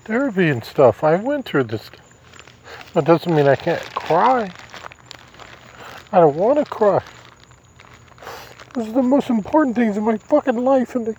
therapy 0.06 0.50
and 0.50 0.66
stuff. 0.66 1.04
I 1.04 1.18
went 1.18 1.46
through 1.46 1.66
this. 1.66 1.92
That 2.96 3.06
doesn't 3.06 3.32
mean 3.36 3.46
I 3.48 3.58
can't 3.58 3.94
cry. 3.94 4.52
I 6.12 6.20
don't 6.20 6.36
want 6.36 6.58
to 6.58 6.66
cry. 6.66 7.04
This 8.74 8.88
is 8.88 8.94
the 8.94 9.04
most 9.04 9.30
important 9.30 9.76
things 9.76 9.98
in 9.98 10.04
my 10.04 10.18
fucking 10.18 10.58
life, 10.58 10.96
and 10.96 11.06
they, 11.06 11.14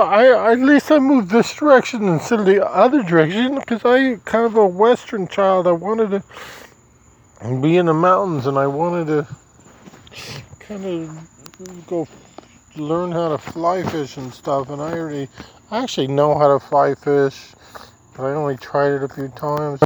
I 0.00 0.52
at 0.52 0.60
least 0.60 0.90
I 0.90 0.98
moved 0.98 1.30
this 1.30 1.54
direction 1.54 2.08
instead 2.08 2.40
of 2.40 2.46
the 2.46 2.66
other 2.66 3.02
direction 3.02 3.56
because 3.56 3.82
I 3.84 4.16
kind 4.24 4.44
of 4.44 4.56
a 4.56 4.66
Western 4.66 5.28
child. 5.28 5.66
I 5.66 5.72
wanted 5.72 6.10
to 6.10 6.22
be 7.60 7.76
in 7.76 7.86
the 7.86 7.94
mountains, 7.94 8.46
and 8.46 8.58
I 8.58 8.66
wanted 8.66 9.06
to 9.06 9.26
kind 10.60 10.84
of 10.84 11.86
go 11.86 12.06
learn 12.76 13.12
how 13.12 13.28
to 13.28 13.38
fly 13.38 13.82
fish 13.82 14.16
and 14.16 14.32
stuff. 14.32 14.70
And 14.70 14.80
I 14.80 14.98
already, 14.98 15.28
I 15.70 15.82
actually 15.82 16.08
know 16.08 16.38
how 16.38 16.58
to 16.58 16.64
fly 16.64 16.94
fish, 16.94 17.54
but 18.16 18.24
I 18.24 18.34
only 18.34 18.56
tried 18.56 18.92
it 18.92 19.02
a 19.02 19.08
few 19.08 19.28
times. 19.28 19.80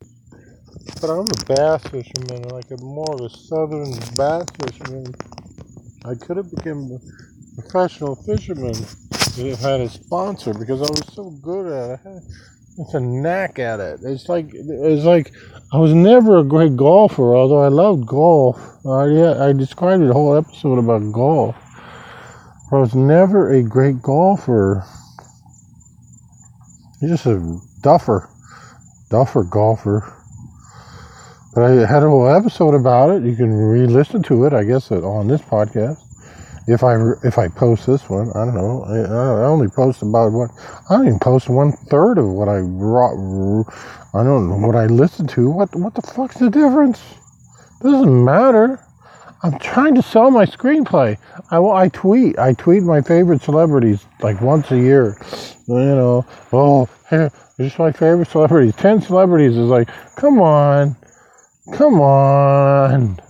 But 1.01 1.11
I'm 1.11 1.27
a 1.27 1.45
bass 1.47 1.83
fisherman, 1.85 2.49
like 2.49 2.71
a 2.71 2.77
more 2.83 3.15
of 3.15 3.21
a 3.21 3.31
southern 3.31 3.93
bass 4.17 4.47
fisherman. 4.61 5.15
I 6.05 6.15
could 6.15 6.37
have 6.37 6.51
become 6.51 6.99
professional 7.57 8.17
fisherman 8.17 8.75
I 9.39 9.57
had 9.57 9.81
a 9.81 9.89
sponsor 9.89 10.53
because 10.53 10.81
I 10.81 10.91
was 10.91 11.15
so 11.15 11.31
good 11.31 11.73
at 11.73 11.91
it. 11.91 12.01
I 12.05 12.09
had 12.09 12.23
it's 12.79 12.95
a 12.95 13.01
knack 13.01 13.59
at 13.59 13.81
it. 13.81 14.01
It's 14.03 14.29
like 14.29 14.51
it's 14.53 15.05
like 15.05 15.33
I 15.73 15.79
was 15.79 15.93
never 15.93 16.39
a 16.39 16.45
great 16.45 16.77
golfer, 16.77 17.35
although 17.35 17.63
I 17.63 17.69
loved 17.69 18.07
golf. 18.07 18.59
I 18.87 19.07
yeah, 19.07 19.45
I 19.45 19.53
described 19.53 20.03
a 20.05 20.13
whole 20.13 20.37
episode 20.37 20.79
about 20.79 21.13
golf. 21.13 21.57
I 22.73 22.77
was 22.77 22.95
never 22.95 23.53
a 23.53 23.63
great 23.63 24.01
golfer. 24.01 24.85
You're 27.01 27.11
just 27.11 27.27
a 27.27 27.59
duffer, 27.83 28.31
duffer 29.11 29.45
golfer. 29.45 30.15
But 31.55 31.65
I 31.65 31.87
had 31.87 32.03
a 32.03 32.09
whole 32.09 32.29
episode 32.29 32.75
about 32.75 33.11
it. 33.11 33.25
You 33.25 33.37
can 33.37 33.53
re-listen 33.53 34.23
to 34.25 34.47
it, 34.47 34.55
I 34.55 34.65
guess, 34.65 34.91
on 34.91 35.29
this 35.29 35.43
podcast. 35.43 36.02
If 36.69 36.85
I 36.85 36.97
if 37.25 37.39
I 37.39 37.49
post 37.49 37.87
this 37.87 38.09
one, 38.09 38.31
I 38.35 38.45
don't 38.45 38.55
know. 38.55 38.85
I, 38.85 38.99
I 38.99 39.47
only 39.47 39.69
post 39.69 40.03
about 40.03 40.33
what 40.33 40.51
I 40.91 40.97
don't 40.97 41.07
even 41.09 41.19
post 41.19 41.49
one 41.49 41.73
third 41.73 42.19
of 42.19 42.29
what 42.29 42.49
I 42.49 42.61
brought. 42.63 43.17
I 44.15 44.23
don't 44.23 44.49
know 44.49 44.67
what 44.67 44.77
I 44.77 44.87
listen 44.87 45.27
to. 45.29 45.51
What 45.51 45.75
what 45.75 45.95
the 45.95 46.03
fuck's 46.03 46.37
the 46.37 46.51
difference? 46.51 47.03
Doesn't 47.83 48.25
matter. 48.25 48.79
I'm 49.43 49.59
trying 49.59 49.97
to 49.97 50.03
sell 50.03 50.31
my 50.31 50.47
screenplay. 50.47 51.19
I, 51.51 51.59
I 51.59 51.89
tweet. 51.89 52.39
I 52.39 52.53
tweet 52.53 52.85
my 52.85 53.01
favorite 53.01 53.43
celebrities 53.43 54.07
like 54.21 54.41
once 54.41 54.71
a 54.71 54.79
year. 54.79 55.19
You 55.67 55.75
know, 55.75 56.27
oh, 56.53 56.89
hey, 57.11 57.29
just 57.59 57.79
my 57.79 57.91
favorite 57.91 58.29
celebrities. 58.29 58.77
Ten 58.77 59.01
celebrities 59.03 59.57
is 59.57 59.69
like, 59.69 59.89
come 60.15 60.41
on, 60.41 60.95
come 61.73 62.01
on. 62.01 63.21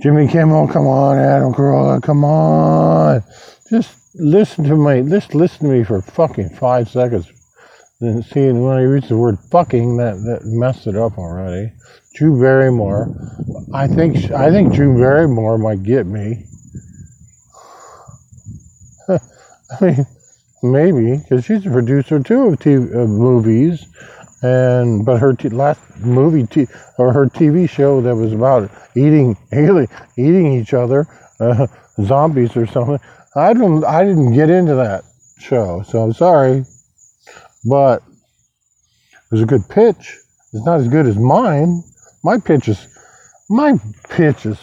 Jimmy 0.00 0.28
Kimmel, 0.28 0.68
come 0.68 0.86
on, 0.86 1.18
Adam 1.18 1.52
Carolla, 1.52 2.00
come 2.00 2.24
on. 2.24 3.20
Just 3.68 4.14
listen 4.14 4.62
to 4.64 4.76
me. 4.76 5.08
just 5.10 5.34
listen 5.34 5.66
to 5.66 5.72
me 5.72 5.82
for 5.82 6.00
fucking 6.00 6.50
five 6.50 6.88
seconds. 6.88 7.26
Then 8.00 8.22
see, 8.22 8.52
when 8.52 8.76
I 8.76 8.82
reach 8.82 9.08
the 9.08 9.16
word 9.16 9.40
fucking, 9.50 9.96
that, 9.96 10.14
that 10.14 10.42
messed 10.44 10.86
it 10.86 10.94
up 10.94 11.18
already. 11.18 11.72
Drew 12.14 12.40
Barrymore. 12.40 13.12
I 13.74 13.88
think, 13.88 14.30
I 14.30 14.50
think 14.52 14.72
Drew 14.72 14.96
Barrymore 14.96 15.58
might 15.58 15.82
get 15.82 16.06
me. 16.06 16.46
I 19.08 19.18
mean, 19.80 20.06
maybe, 20.62 21.16
because 21.16 21.44
she's 21.44 21.66
a 21.66 21.70
producer 21.70 22.20
too 22.20 22.48
of, 22.48 22.60
TV, 22.60 22.94
of 22.94 23.08
movies 23.08 23.84
and 24.42 25.04
but 25.04 25.18
her 25.18 25.32
t- 25.32 25.48
last 25.48 25.80
movie 25.98 26.46
t- 26.46 26.68
or 26.98 27.12
her 27.12 27.26
TV 27.26 27.68
show 27.68 28.00
that 28.00 28.14
was 28.14 28.32
about 28.32 28.70
eating 28.96 29.36
eating, 29.52 29.88
eating 30.16 30.52
each 30.60 30.74
other, 30.74 31.06
uh, 31.40 31.66
zombies 32.02 32.56
or 32.56 32.66
something. 32.66 33.00
I 33.34 33.52
don't 33.52 33.84
I 33.84 34.04
didn't 34.04 34.34
get 34.34 34.50
into 34.50 34.74
that 34.76 35.04
show, 35.38 35.82
so 35.82 36.02
I'm 36.02 36.12
sorry, 36.12 36.64
but 37.64 38.02
it 39.12 39.32
was 39.32 39.42
a 39.42 39.46
good 39.46 39.68
pitch. 39.68 40.16
It's 40.52 40.64
not 40.64 40.80
as 40.80 40.88
good 40.88 41.06
as 41.06 41.16
mine. 41.16 41.82
My 42.22 42.38
pitch 42.38 42.68
is 42.68 42.86
my 43.48 43.78
pitch 44.08 44.46
is. 44.46 44.58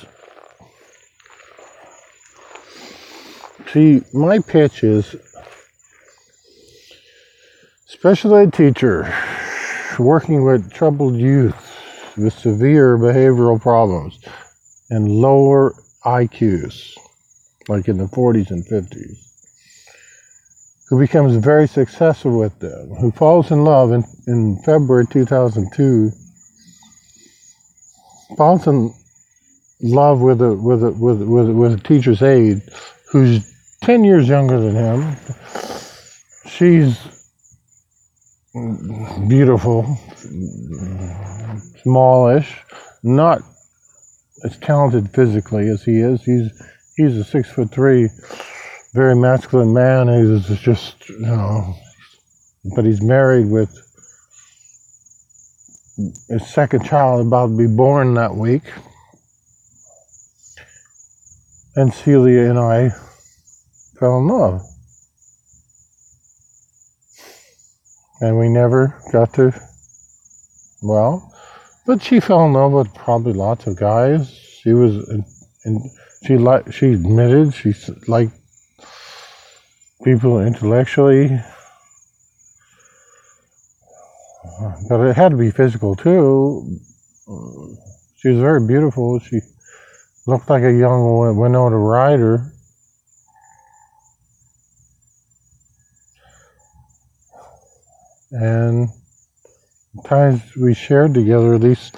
See, 3.71 4.01
my 4.13 4.39
pitch 4.39 4.85
is 4.85 5.15
special 7.87 8.35
ed 8.35 8.53
teacher 8.53 9.13
working 9.99 10.43
with 10.43 10.71
troubled 10.71 11.15
youth 11.15 11.55
with 12.17 12.33
severe 12.33 12.97
behavioral 12.97 13.61
problems 13.61 14.19
and 14.89 15.09
lower 15.09 15.73
IQs, 16.05 16.93
like 17.67 17.87
in 17.87 17.97
the 17.97 18.05
40s 18.05 18.51
and 18.51 18.65
50s, 18.65 19.17
who 20.89 20.99
becomes 20.99 21.35
very 21.37 21.67
successful 21.67 22.37
with 22.37 22.57
them, 22.59 22.89
who 22.95 23.11
falls 23.11 23.51
in 23.51 23.63
love 23.63 23.91
in, 23.91 24.03
in 24.27 24.57
February 24.63 25.05
2002, 25.09 26.11
falls 28.37 28.67
in 28.67 28.93
love 29.81 30.21
with 30.21 30.41
a, 30.41 30.53
with, 30.53 30.83
a, 30.83 30.91
with, 30.91 31.21
a, 31.21 31.25
with, 31.25 31.49
a, 31.49 31.53
with 31.53 31.73
a 31.73 31.83
teacher's 31.83 32.21
aide 32.21 32.61
who's 33.11 33.51
10 33.81 34.03
years 34.03 34.27
younger 34.27 34.59
than 34.59 34.75
him. 34.75 35.15
She's 36.45 37.14
beautiful, 39.27 39.83
smallish, 41.83 42.57
not 43.03 43.41
as 44.45 44.57
talented 44.57 45.09
physically 45.13 45.67
as 45.67 45.83
he 45.83 45.99
is. 45.99 46.23
He's 46.23 46.51
he's 46.95 47.17
a 47.17 47.23
six 47.23 47.51
foot 47.51 47.71
three, 47.71 48.09
very 48.93 49.15
masculine 49.15 49.73
man. 49.73 50.07
He's 50.07 50.59
just 50.59 51.09
you 51.09 51.19
know, 51.19 51.75
but 52.75 52.85
he's 52.85 53.01
married 53.01 53.47
with 53.47 53.71
his 56.29 56.47
second 56.47 56.85
child 56.85 57.25
about 57.25 57.47
to 57.47 57.57
be 57.57 57.67
born 57.67 58.13
that 58.13 58.35
week. 58.35 58.63
And 61.75 61.93
Celia 61.93 62.49
and 62.49 62.59
I 62.59 62.89
fell 63.99 64.19
in 64.19 64.27
love. 64.27 64.61
And 68.21 68.39
we 68.39 68.49
never 68.49 69.01
got 69.11 69.33
to. 69.35 69.53
Well, 70.81 71.33
but 71.85 72.01
she 72.01 72.19
fell 72.19 72.45
in 72.45 72.53
love 72.53 72.71
with 72.71 72.93
probably 72.93 73.33
lots 73.33 73.67
of 73.67 73.77
guys. 73.77 74.29
She 74.29 74.73
was, 74.73 75.07
and 75.65 75.81
she 76.25 76.37
like 76.37 76.71
she 76.73 76.93
admitted 76.93 77.53
she 77.53 77.73
liked 78.07 78.33
people 80.03 80.39
intellectually, 80.41 81.39
but 84.89 85.01
it 85.01 85.15
had 85.15 85.31
to 85.31 85.37
be 85.37 85.51
physical 85.51 85.95
too. 85.95 86.79
She 88.17 88.29
was 88.29 88.39
very 88.39 88.65
beautiful. 88.65 89.19
She 89.19 89.39
looked 90.27 90.49
like 90.49 90.63
a 90.63 90.73
young 90.73 91.19
Win- 91.19 91.37
Winona 91.37 91.77
Ryder. 91.77 92.51
And 98.35 98.89
times 100.03 100.41
we 100.57 100.73
shared 100.73 101.13
together, 101.13 101.53
at 101.53 101.61
least 101.61 101.95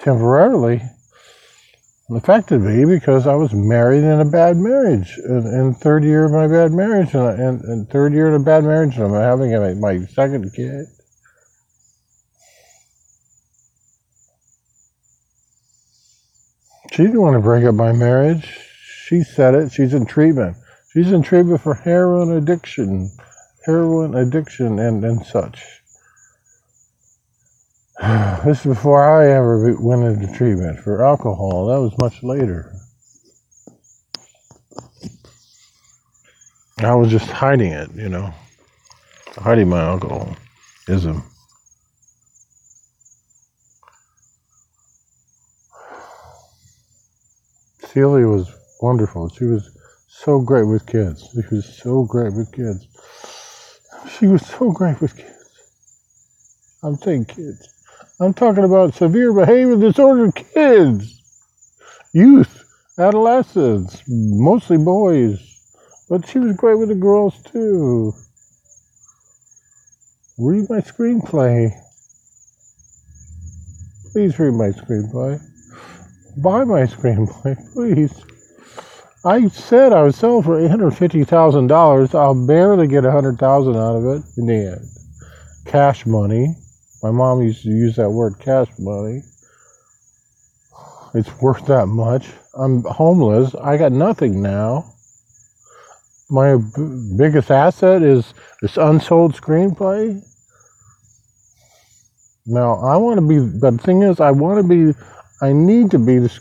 temporarily, 0.00 0.82
affected 2.10 2.60
me 2.60 2.84
because 2.84 3.26
I 3.26 3.34
was 3.34 3.52
married 3.52 4.02
in 4.04 4.20
a 4.20 4.24
bad 4.24 4.56
marriage, 4.56 5.16
in, 5.24 5.46
in 5.46 5.74
third 5.74 6.02
year 6.02 6.24
of 6.24 6.32
my 6.32 6.48
bad 6.48 6.72
marriage, 6.72 7.14
and, 7.14 7.40
and, 7.40 7.64
and 7.64 7.88
third 7.88 8.12
year 8.12 8.28
in 8.28 8.34
a 8.40 8.44
bad 8.44 8.64
marriage, 8.64 8.96
and 8.96 9.14
I'm 9.14 9.22
having 9.22 9.54
a, 9.54 9.74
my 9.76 10.04
second 10.06 10.52
kid. 10.54 10.86
She 16.92 17.02
didn't 17.02 17.20
want 17.20 17.34
to 17.34 17.40
break 17.40 17.64
up 17.64 17.74
my 17.74 17.92
marriage. 17.92 18.48
She 19.04 19.22
said 19.22 19.54
it. 19.54 19.70
She's 19.70 19.94
in 19.94 20.06
treatment. 20.06 20.56
She's 20.92 21.12
in 21.12 21.22
treatment 21.22 21.60
for 21.60 21.74
heroin 21.74 22.32
addiction, 22.32 23.10
heroin 23.66 24.14
addiction, 24.14 24.78
and, 24.78 25.04
and 25.04 25.24
such. 25.26 25.75
This 28.44 28.60
is 28.60 28.66
before 28.66 29.02
I 29.02 29.32
ever 29.32 29.74
went 29.80 30.04
into 30.04 30.32
treatment 30.36 30.78
for 30.80 31.04
alcohol. 31.04 31.66
That 31.66 31.80
was 31.80 31.96
much 31.98 32.22
later. 32.22 32.72
I 36.78 36.94
was 36.94 37.10
just 37.10 37.30
hiding 37.30 37.72
it, 37.72 37.90
you 37.94 38.08
know, 38.10 38.32
hiding 39.36 39.68
my 39.70 39.80
alcoholism. 39.80 41.24
Celia 47.80 48.26
was 48.28 48.54
wonderful. 48.82 49.30
She 49.30 49.44
was 49.44 49.74
so 50.06 50.40
great 50.40 50.64
with 50.66 50.86
kids. 50.86 51.28
She 51.32 51.54
was 51.54 51.78
so 51.78 52.04
great 52.04 52.34
with 52.34 52.52
kids. 52.52 52.86
She 54.18 54.26
was 54.26 54.46
so 54.46 54.70
great 54.70 55.00
with 55.00 55.16
kids. 55.16 55.32
I'm 56.82 56.96
saying 56.96 57.24
kids. 57.24 57.75
I'm 58.18 58.32
talking 58.32 58.64
about 58.64 58.94
severe 58.94 59.32
behavior 59.32 59.76
disorder 59.76 60.32
kids, 60.32 61.20
youth, 62.14 62.64
adolescents, 62.98 64.02
mostly 64.08 64.78
boys. 64.78 65.38
But 66.08 66.26
she 66.26 66.38
was 66.38 66.56
great 66.56 66.78
with 66.78 66.88
the 66.88 66.94
girls 66.94 67.42
too. 67.42 68.14
Read 70.38 70.70
my 70.70 70.80
screenplay. 70.80 71.72
Please 74.12 74.38
read 74.38 74.54
my 74.54 74.68
screenplay. 74.68 75.40
Buy 76.42 76.64
my 76.64 76.82
screenplay, 76.82 77.56
please. 77.74 78.14
I 79.26 79.48
said 79.48 79.92
I 79.92 80.02
was 80.02 80.16
selling 80.16 80.42
for 80.44 80.58
eight 80.58 80.70
hundred 80.70 80.92
fifty 80.92 81.24
thousand 81.24 81.66
dollars. 81.66 82.14
I'll 82.14 82.46
barely 82.46 82.86
get 82.86 83.04
a 83.04 83.10
hundred 83.10 83.38
thousand 83.38 83.76
out 83.76 83.96
of 83.96 84.04
it 84.06 84.22
in 84.38 84.46
the 84.46 84.54
end. 84.54 84.86
Cash 85.66 86.06
money. 86.06 86.54
My 87.02 87.10
mom 87.12 87.42
used 87.42 87.62
to 87.64 87.70
use 87.70 87.96
that 87.96 88.10
word, 88.10 88.38
cash 88.40 88.68
money. 88.78 89.22
It's 91.14 91.32
worth 91.42 91.66
that 91.66 91.86
much. 91.86 92.28
I'm 92.54 92.84
homeless. 92.84 93.54
I 93.56 93.76
got 93.78 93.92
nothing 93.92 94.42
now. 94.42 94.92
My 96.30 96.56
b- 96.56 97.14
biggest 97.16 97.50
asset 97.50 98.02
is 98.02 98.34
this 98.62 98.76
unsold 98.76 99.34
screenplay. 99.36 100.22
Now 102.46 102.76
I 102.76 102.96
want 102.98 103.20
to 103.20 103.26
be, 103.26 103.40
but 103.60 103.72
the 103.72 103.78
thing 103.78 104.02
is, 104.02 104.20
I 104.20 104.32
want 104.32 104.58
to 104.60 104.68
be. 104.68 104.98
I 105.42 105.52
need 105.52 105.90
to 105.92 105.98
be 105.98 106.18
the 106.18 106.32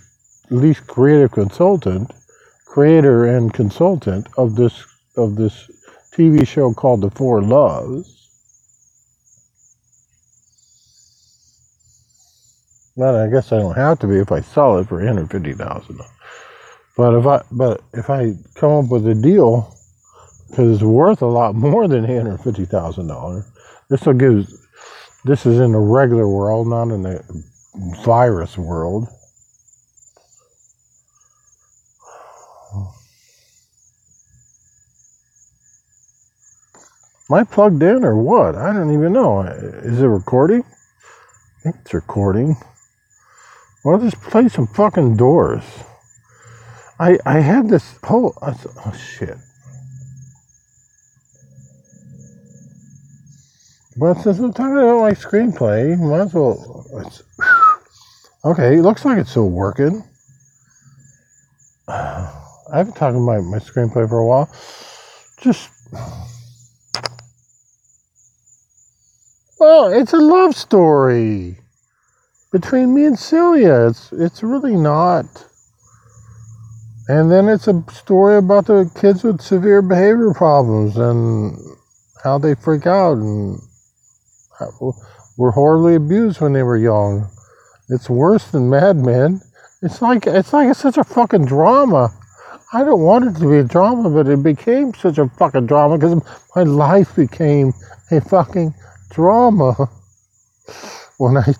least 0.51 0.87
creative 0.87 1.31
consultant, 1.31 2.13
creator 2.65 3.25
and 3.25 3.53
consultant 3.53 4.27
of 4.37 4.55
this 4.55 4.85
of 5.17 5.35
this 5.37 5.69
TV 6.13 6.47
show 6.47 6.73
called 6.73 7.01
The 7.01 7.11
Four 7.11 7.41
Loves. 7.43 8.14
Well, 12.95 13.17
I 13.17 13.29
guess 13.29 13.51
I 13.51 13.59
don't 13.59 13.75
have 13.75 13.99
to 13.99 14.07
be 14.07 14.17
if 14.17 14.31
I 14.31 14.41
sell 14.41 14.77
it 14.79 14.87
for 14.89 15.03
150000 15.03 15.99
But 16.97 17.15
if 17.19 17.25
I 17.27 17.41
but 17.51 17.81
if 17.93 18.09
I 18.09 18.33
come 18.55 18.85
up 18.85 18.91
with 18.91 19.07
a 19.07 19.15
deal 19.15 19.75
because 20.49 20.75
it's 20.75 20.83
worth 20.83 21.21
a 21.21 21.27
lot 21.27 21.55
more 21.55 21.87
than 21.87 22.05
eight 22.05 22.17
hundred 22.17 22.39
fifty 22.39 22.65
thousand 22.65 23.07
dollars, 23.07 23.45
this 23.89 24.05
will 24.05 24.13
give. 24.13 24.47
This 25.25 25.45
is 25.45 25.59
in 25.59 25.73
the 25.73 25.79
regular 25.79 26.27
world, 26.27 26.67
not 26.67 26.89
in 26.93 27.03
the 27.03 27.23
virus 28.05 28.57
world. 28.57 29.07
Am 37.29 37.37
I 37.37 37.43
plugged 37.43 37.83
in 37.83 38.05
or 38.05 38.17
what? 38.17 38.55
I 38.55 38.73
don't 38.73 38.93
even 38.93 39.13
know. 39.13 39.41
Is 39.43 40.01
it 40.01 40.05
recording? 40.07 40.63
It's 41.65 41.93
recording. 41.93 42.57
Well, 43.85 43.99
just 43.99 44.19
play 44.19 44.49
some 44.49 44.65
fucking 44.65 45.15
doors. 45.15 45.63
I 46.99 47.19
I 47.23 47.39
had 47.39 47.69
this 47.69 47.99
whole 48.03 48.33
uh, 48.41 48.47
s- 48.47 48.65
oh 48.83 48.91
shit. 48.93 49.37
But 53.95 54.15
since 54.15 54.39
I'm 54.39 54.53
talking 54.53 54.77
about 54.77 55.01
my 55.01 55.11
screenplay, 55.11 55.99
might 55.99 56.21
as 56.21 56.33
well. 56.33 56.83
It's, 57.05 57.21
okay, 58.45 58.77
it 58.77 58.81
looks 58.81 59.05
like 59.05 59.19
it's 59.19 59.29
still 59.29 59.51
working. 59.51 60.03
I've 61.87 62.87
been 62.87 62.93
talking 62.95 63.21
about 63.23 63.43
my 63.43 63.59
screenplay 63.59 64.09
for 64.09 64.17
a 64.17 64.25
while. 64.25 64.49
Just 65.39 65.69
well, 69.59 69.93
it's 69.93 70.13
a 70.13 70.17
love 70.17 70.55
story 70.55 71.59
between 72.55 72.93
me 72.93 73.03
and 73.03 73.19
Celia. 73.19 73.87
It's 73.89 74.13
it's 74.13 74.41
really 74.41 74.77
not. 74.77 75.25
And 77.09 77.29
then 77.29 77.49
it's 77.49 77.67
a 77.67 77.83
story 77.91 78.37
about 78.37 78.67
the 78.67 78.89
kids 78.95 79.25
with 79.25 79.41
severe 79.41 79.81
behavior 79.81 80.33
problems 80.33 80.95
and 80.95 81.57
how 82.23 82.37
they 82.37 82.55
freak 82.55 82.87
out 82.87 83.17
and 83.17 83.59
were 85.37 85.51
horribly 85.51 85.95
abused 85.95 86.39
when 86.39 86.53
they 86.53 86.63
were 86.63 86.77
young. 86.77 87.29
It's 87.89 88.09
worse 88.09 88.49
than 88.51 88.69
Mad 88.69 88.95
Men. 88.95 89.41
It's 89.81 90.01
like 90.01 90.25
it's 90.25 90.53
like 90.53 90.69
it's 90.69 90.79
such 90.79 90.97
a 90.97 91.03
fucking 91.03 91.47
drama. 91.47 92.09
I 92.71 92.85
don't 92.85 93.01
want 93.01 93.25
it 93.25 93.39
to 93.41 93.51
be 93.51 93.57
a 93.57 93.63
drama, 93.65 94.09
but 94.09 94.31
it 94.31 94.41
became 94.41 94.93
such 94.93 95.17
a 95.17 95.27
fucking 95.27 95.65
drama 95.67 95.97
because 95.97 96.23
my 96.55 96.63
life 96.63 97.17
became 97.17 97.73
a 98.11 98.21
fucking 98.21 98.73
drama 99.11 99.73
when 101.17 101.35
I 101.35 101.53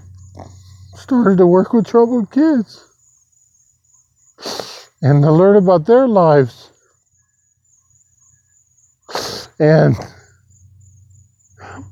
started 1.06 1.38
to 1.38 1.46
work 1.46 1.72
with 1.72 1.86
troubled 1.86 2.32
kids 2.32 2.84
and 5.04 5.22
to 5.22 5.32
learn 5.32 5.56
about 5.56 5.86
their 5.86 6.08
lives. 6.08 6.72
And 9.60 9.96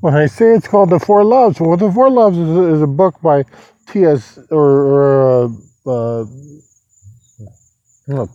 when 0.00 0.14
I 0.14 0.26
say 0.26 0.52
it's 0.54 0.66
called 0.66 0.90
The 0.90 0.98
Four 0.98 1.22
Loves, 1.22 1.60
well, 1.60 1.76
The 1.76 1.92
Four 1.92 2.10
Loves 2.10 2.36
is 2.36 2.56
a, 2.56 2.74
is 2.74 2.82
a 2.82 2.88
book 2.88 3.20
by 3.22 3.44
T.S. 3.86 4.36
or, 4.50 4.58
or 4.58 5.44
uh, 5.86 6.24
uh, 8.10 8.26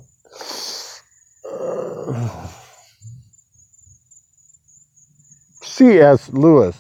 C.S. 5.62 6.30
Lewis, 6.30 6.78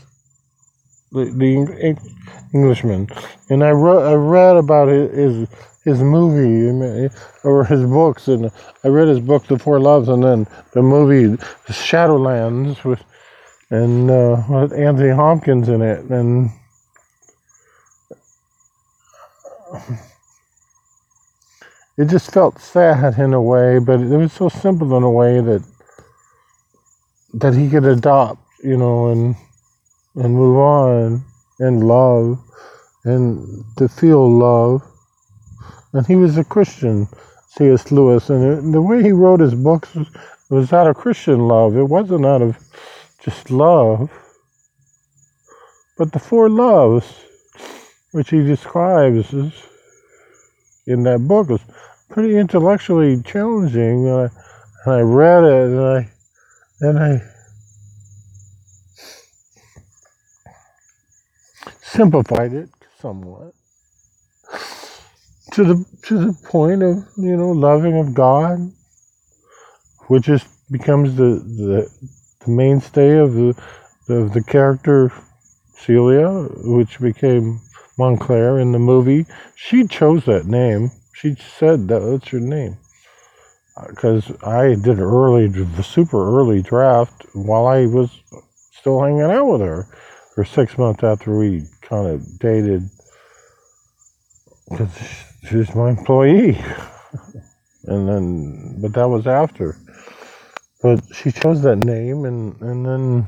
the, 1.12 1.26
the 1.26 1.98
Englishman, 2.54 3.08
and 3.50 3.64
I 3.64 3.72
read 3.72 4.04
I 4.04 4.14
read 4.14 4.58
about 4.58 4.88
his 4.88 5.12
his, 5.12 5.48
his 5.84 6.04
movie 6.04 7.10
or 7.44 7.66
his 7.66 7.84
books, 7.84 8.28
and 8.28 8.52
I 8.84 8.88
read 8.88 9.08
his 9.08 9.20
book 9.20 9.48
The 9.48 9.58
Four 9.58 9.80
Loves, 9.80 10.10
and 10.10 10.24
then 10.24 10.48
the 10.74 10.82
movie 10.82 11.38
Shadowlands 11.68 12.84
with 12.84 13.04
and 13.72 14.10
uh, 14.10 14.44
with 14.50 14.74
Anthony 14.74 15.10
Hopkins 15.10 15.70
in 15.70 15.82
it, 15.82 16.06
and 16.06 16.52
it 21.98 22.06
just 22.06 22.32
felt 22.32 22.60
sad 22.60 23.20
in 23.20 23.34
a 23.34 23.42
way, 23.42 23.80
but 23.80 24.00
it 24.00 24.18
was 24.18 24.34
so 24.34 24.50
simple 24.50 24.96
in 24.98 25.04
a 25.04 25.12
way 25.12 25.42
that 25.42 25.64
that 27.34 27.54
he 27.54 27.70
could 27.70 27.86
adopt, 27.86 28.42
you 28.64 28.78
know, 28.78 29.08
and 29.08 29.36
and 30.16 30.34
move 30.34 30.58
on 30.58 31.24
and 31.60 31.84
love 31.84 32.40
and 33.04 33.64
to 33.78 33.88
feel 33.88 34.30
love. 34.30 34.84
And 35.94 36.06
he 36.06 36.16
was 36.16 36.38
a 36.38 36.44
Christian, 36.44 37.08
C.S. 37.50 37.92
Lewis, 37.92 38.30
and 38.30 38.74
the 38.74 38.82
way 38.82 39.02
he 39.02 39.12
wrote 39.12 39.40
his 39.40 39.56
books 39.56 39.96
was, 40.50 40.74
out 40.74 40.88
of 40.88 40.96
Christian 40.96 41.40
love. 41.40 41.76
It 41.76 41.84
wasn't 41.84 42.26
out 42.26 42.42
of 42.42 42.58
just 43.22 43.52
love. 43.52 44.12
But 45.98 46.12
the 46.12 46.20
four 46.20 46.50
loves, 46.50 47.06
which 48.12 48.30
he 48.30 48.44
describes 48.44 49.34
in 49.34 51.04
that 51.04 51.28
book, 51.28 51.52
is 51.52 51.60
pretty 52.10 52.38
intellectually 52.38 53.22
challenging. 53.24 54.08
And 54.08 54.16
I, 54.16 54.30
and 54.86 54.94
I 54.94 55.02
read 55.02 55.44
it, 55.44 55.70
and 55.72 55.82
I, 55.82 56.10
and 56.82 57.00
I 57.00 57.22
simplified 61.90 62.54
it 62.54 62.70
somewhat 63.02 63.54
to 65.54 65.64
the 65.64 65.86
to 66.04 66.20
the 66.28 66.34
point 66.48 66.84
of 66.84 67.06
you 67.18 67.36
know 67.36 67.52
loving 67.52 68.00
of 68.00 68.14
God, 68.14 68.72
which 70.08 70.30
is 70.30 70.44
becomes 70.72 71.16
the 71.16 71.44
the, 71.44 71.90
the 72.46 72.52
mainstay 72.52 73.18
of 73.18 73.34
the 73.34 73.56
of 74.10 74.34
the 74.34 74.44
character 74.44 75.12
Celia, 75.76 76.30
which 76.64 77.00
became 77.00 77.62
Montclair 77.98 78.60
in 78.60 78.72
the 78.72 78.80
movie. 78.80 79.26
She 79.56 79.88
chose 79.88 80.26
that 80.26 80.46
name. 80.46 80.92
She 81.14 81.36
said 81.36 81.88
that 81.90 82.00
that's 82.00 82.32
your 82.32 82.42
name 82.42 82.78
uh, 83.78 83.88
because 83.90 84.32
I 84.44 84.76
did 84.76 85.00
early 85.00 85.48
the 85.48 85.84
super 85.84 86.40
early 86.40 86.62
draft 86.62 87.26
while 87.34 87.68
I 87.68 87.88
was 87.88 88.12
still 88.72 89.02
hanging 89.02 89.22
out 89.22 89.46
with 89.46 89.62
her 89.62 89.88
for 90.36 90.46
six 90.46 90.78
months 90.78 91.04
after 91.04 91.38
we 91.38 91.64
kind 91.90 92.08
of 92.08 92.40
dated 92.40 92.90
because 94.70 94.92
she 95.50 95.58
was 95.58 95.76
my 95.76 95.90
employee. 95.92 96.58
and 97.86 98.10
then, 98.10 98.82
but 98.82 98.94
that 98.94 99.10
was 99.10 99.28
after. 99.28 99.78
But 100.82 101.02
she 101.14 101.32
chose 101.32 101.62
that 101.64 101.78
name, 101.78 102.26
and 102.26 102.62
and 102.62 102.86
then 102.86 103.28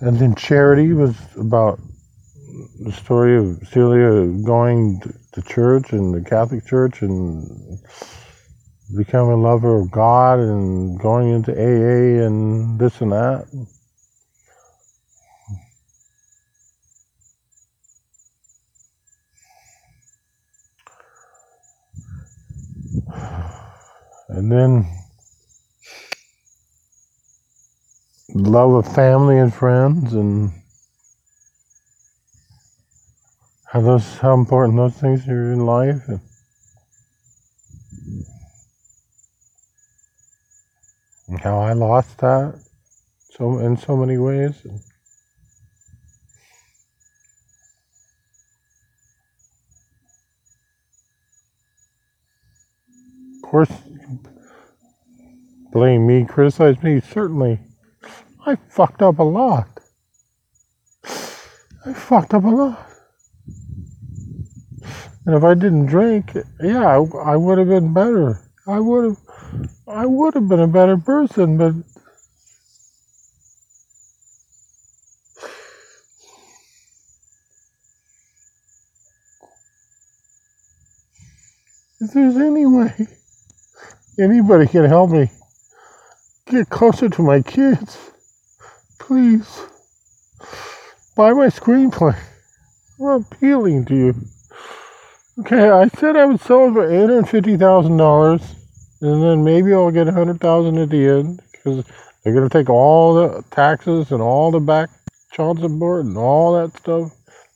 and 0.00 0.18
then 0.18 0.34
charity 0.34 0.92
was 0.92 1.16
about 1.38 1.80
the 2.80 2.92
story 2.92 3.38
of 3.38 3.66
Celia 3.68 4.26
going 4.44 5.00
to 5.02 5.14
church 5.42 5.92
and 5.92 6.14
the 6.14 6.28
Catholic 6.28 6.66
Church 6.66 7.02
and 7.02 7.78
becoming 8.96 9.32
a 9.32 9.36
lover 9.36 9.80
of 9.80 9.90
God 9.90 10.38
and 10.38 10.98
going 11.00 11.30
into 11.30 11.52
AA 11.52 12.24
and 12.24 12.78
this 12.78 13.00
and 13.00 13.12
that. 13.12 13.46
And 24.28 24.50
then 24.50 24.86
love 28.34 28.72
of 28.72 28.94
family 28.94 29.38
and 29.38 29.54
friends 29.54 30.12
and 30.14 30.52
how 33.74 33.80
those 33.80 34.18
how 34.18 34.34
important 34.34 34.76
those 34.76 34.94
things 34.94 35.26
are 35.26 35.52
in 35.52 35.66
life 35.66 36.06
and 41.26 41.40
how 41.40 41.58
I 41.58 41.72
lost 41.72 42.18
that 42.18 42.54
so 43.32 43.58
in 43.58 43.76
so 43.76 43.96
many 43.96 44.16
ways. 44.16 44.64
Of 53.42 53.50
course, 53.50 53.72
blame 55.72 56.06
me, 56.06 56.24
criticize 56.26 56.80
me. 56.80 57.00
Certainly, 57.00 57.58
I 58.46 58.54
fucked 58.68 59.02
up 59.02 59.18
a 59.18 59.24
lot. 59.24 59.68
I 61.04 61.92
fucked 61.92 62.34
up 62.34 62.44
a 62.44 62.48
lot. 62.48 62.93
And 65.26 65.34
if 65.34 65.42
I 65.42 65.54
didn't 65.54 65.86
drink, 65.86 66.36
yeah, 66.60 66.86
I, 66.86 67.32
I 67.32 67.36
would 67.36 67.58
have 67.58 67.68
been 67.68 67.94
better. 67.94 68.40
I 68.66 68.78
would 68.78 69.04
have, 69.04 69.68
I 69.88 70.04
would 70.04 70.34
have 70.34 70.48
been 70.48 70.60
a 70.60 70.66
better 70.66 70.98
person. 70.98 71.56
But 71.56 71.74
if 82.00 82.12
there's 82.12 82.36
any 82.36 82.66
way 82.66 82.92
anybody 84.20 84.66
can 84.66 84.84
help 84.84 85.10
me 85.10 85.30
get 86.46 86.68
closer 86.68 87.08
to 87.08 87.22
my 87.22 87.40
kids, 87.40 87.98
please 88.98 89.62
buy 91.16 91.32
my 91.32 91.46
screenplay. 91.46 92.18
I'm 93.00 93.22
appealing 93.22 93.86
to 93.86 93.94
you. 93.94 94.14
Okay, 95.36 95.68
I 95.68 95.88
said 95.88 96.14
I 96.14 96.26
would 96.26 96.40
sell 96.40 96.72
for 96.72 96.88
eight 96.88 97.00
hundred 97.00 97.28
fifty 97.28 97.56
thousand 97.56 97.96
dollars, 97.96 98.54
and 99.00 99.20
then 99.20 99.42
maybe 99.42 99.74
I'll 99.74 99.90
get 99.90 100.06
a 100.06 100.12
hundred 100.12 100.40
thousand 100.40 100.78
at 100.78 100.90
the 100.90 101.08
end 101.08 101.42
because 101.50 101.84
they're 102.22 102.32
gonna 102.32 102.48
take 102.48 102.70
all 102.70 103.14
the 103.14 103.44
taxes 103.50 104.12
and 104.12 104.22
all 104.22 104.52
the 104.52 104.60
back 104.60 104.90
child 105.32 105.58
support 105.58 106.04
and 106.04 106.16
all 106.16 106.54
that 106.54 106.78
stuff 106.78 107.10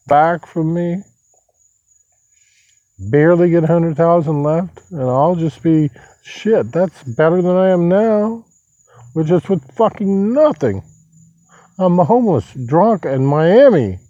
back 0.09 0.45
from 0.45 0.75
me. 0.75 1.05
Barely 2.99 3.51
get 3.51 3.63
a 3.63 3.69
hundred 3.69 3.97
thousand 3.97 4.43
left, 4.43 4.81
and 4.91 5.03
I'll 5.03 5.37
just 5.37 5.63
be 5.63 5.89
shit. 6.25 6.73
That's 6.73 7.05
better 7.05 7.41
than 7.41 7.57
I 7.57 7.69
am 7.69 7.89
now, 7.89 8.45
with 9.15 9.29
just 9.29 9.49
with 9.49 9.63
fucking 9.77 10.33
nothing. 10.33 10.83
I'm 11.79 11.99
homeless 11.99 12.53
drunk 12.67 13.05
in 13.05 13.25
Miami. 13.25 14.01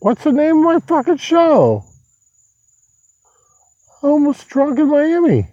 What's 0.00 0.24
the 0.24 0.32
name 0.32 0.58
of 0.58 0.64
my 0.64 0.80
fucking 0.80 1.18
show? 1.18 1.84
Homeless 4.00 4.44
drunk 4.44 4.78
in 4.78 4.86
Miami. 4.90 5.48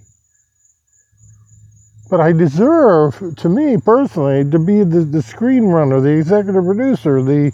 But 2.12 2.22
I 2.22 2.32
deserve, 2.32 3.36
to 3.38 3.50
me 3.50 3.78
personally, 3.78 4.48
to 4.52 4.60
be 4.60 4.84
the, 4.84 5.00
the 5.00 5.18
screenrunner, 5.18 6.00
the 6.00 6.12
executive 6.12 6.64
producer, 6.64 7.24
the 7.24 7.52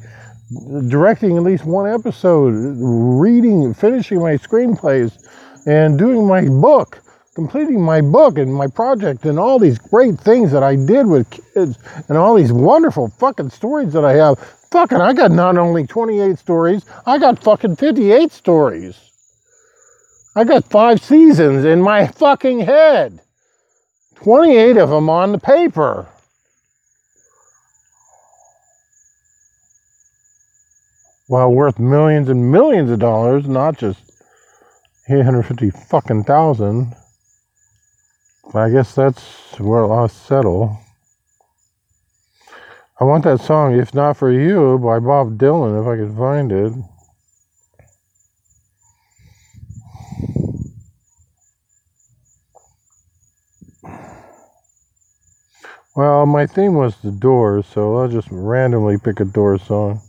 directing 0.89 1.37
at 1.37 1.43
least 1.43 1.63
one 1.63 1.89
episode, 1.89 2.51
reading, 2.51 3.73
finishing 3.73 4.19
my 4.19 4.33
screenplays, 4.33 5.17
and 5.65 5.97
doing 5.97 6.27
my 6.27 6.41
book, 6.41 6.99
completing 7.35 7.81
my 7.81 8.01
book 8.01 8.37
and 8.37 8.53
my 8.53 8.67
project, 8.67 9.23
and 9.23 9.39
all 9.39 9.59
these 9.59 9.79
great 9.79 10.19
things 10.19 10.51
that 10.51 10.61
I 10.61 10.75
did 10.75 11.07
with 11.07 11.29
kids, 11.31 11.79
and 12.09 12.17
all 12.17 12.35
these 12.35 12.51
wonderful 12.51 13.07
fucking 13.17 13.51
stories 13.51 13.93
that 13.93 14.03
I 14.03 14.15
have. 14.15 14.37
Fucking, 14.71 14.99
I 14.99 15.13
got 15.13 15.31
not 15.31 15.57
only 15.57 15.87
28 15.87 16.37
stories, 16.37 16.85
I 17.05 17.17
got 17.17 17.41
fucking 17.41 17.77
58 17.77 18.29
stories. 18.33 19.10
I 20.35 20.45
got 20.45 20.65
five 20.65 21.01
seasons 21.01 21.65
in 21.65 21.81
my 21.81 22.07
fucking 22.07 22.59
head. 22.59 23.21
28 24.15 24.77
of 24.77 24.89
them 24.89 25.09
on 25.09 25.33
the 25.33 25.39
paper. 25.39 26.07
Well, 31.27 31.51
worth 31.51 31.79
millions 31.79 32.29
and 32.29 32.51
millions 32.51 32.91
of 32.91 32.99
dollars, 32.99 33.47
not 33.47 33.77
just 33.77 33.99
850 35.09 35.71
fucking 35.71 36.23
thousand. 36.23 36.95
I 38.53 38.69
guess 38.69 38.95
that's 38.95 39.59
where 39.59 39.83
I'll 39.91 40.09
settle. 40.09 40.77
I 42.99 43.03
want 43.05 43.23
that 43.23 43.41
song, 43.41 43.77
If 43.77 43.93
Not 43.93 44.17
For 44.17 44.31
You, 44.31 44.77
by 44.77 44.99
Bob 44.99 45.37
Dylan, 45.37 45.81
if 45.81 45.87
I 45.87 45.97
could 45.97 46.17
find 46.17 46.51
it. 46.51 46.73
Well, 55.95 56.25
my 56.25 56.47
theme 56.47 56.75
was 56.75 56.97
the 57.01 57.11
Doors, 57.11 57.67
so 57.67 57.97
I'll 57.97 58.07
just 58.09 58.29
randomly 58.31 58.97
pick 58.97 59.19
a 59.19 59.25
Doors 59.25 59.63
song. 59.63 60.01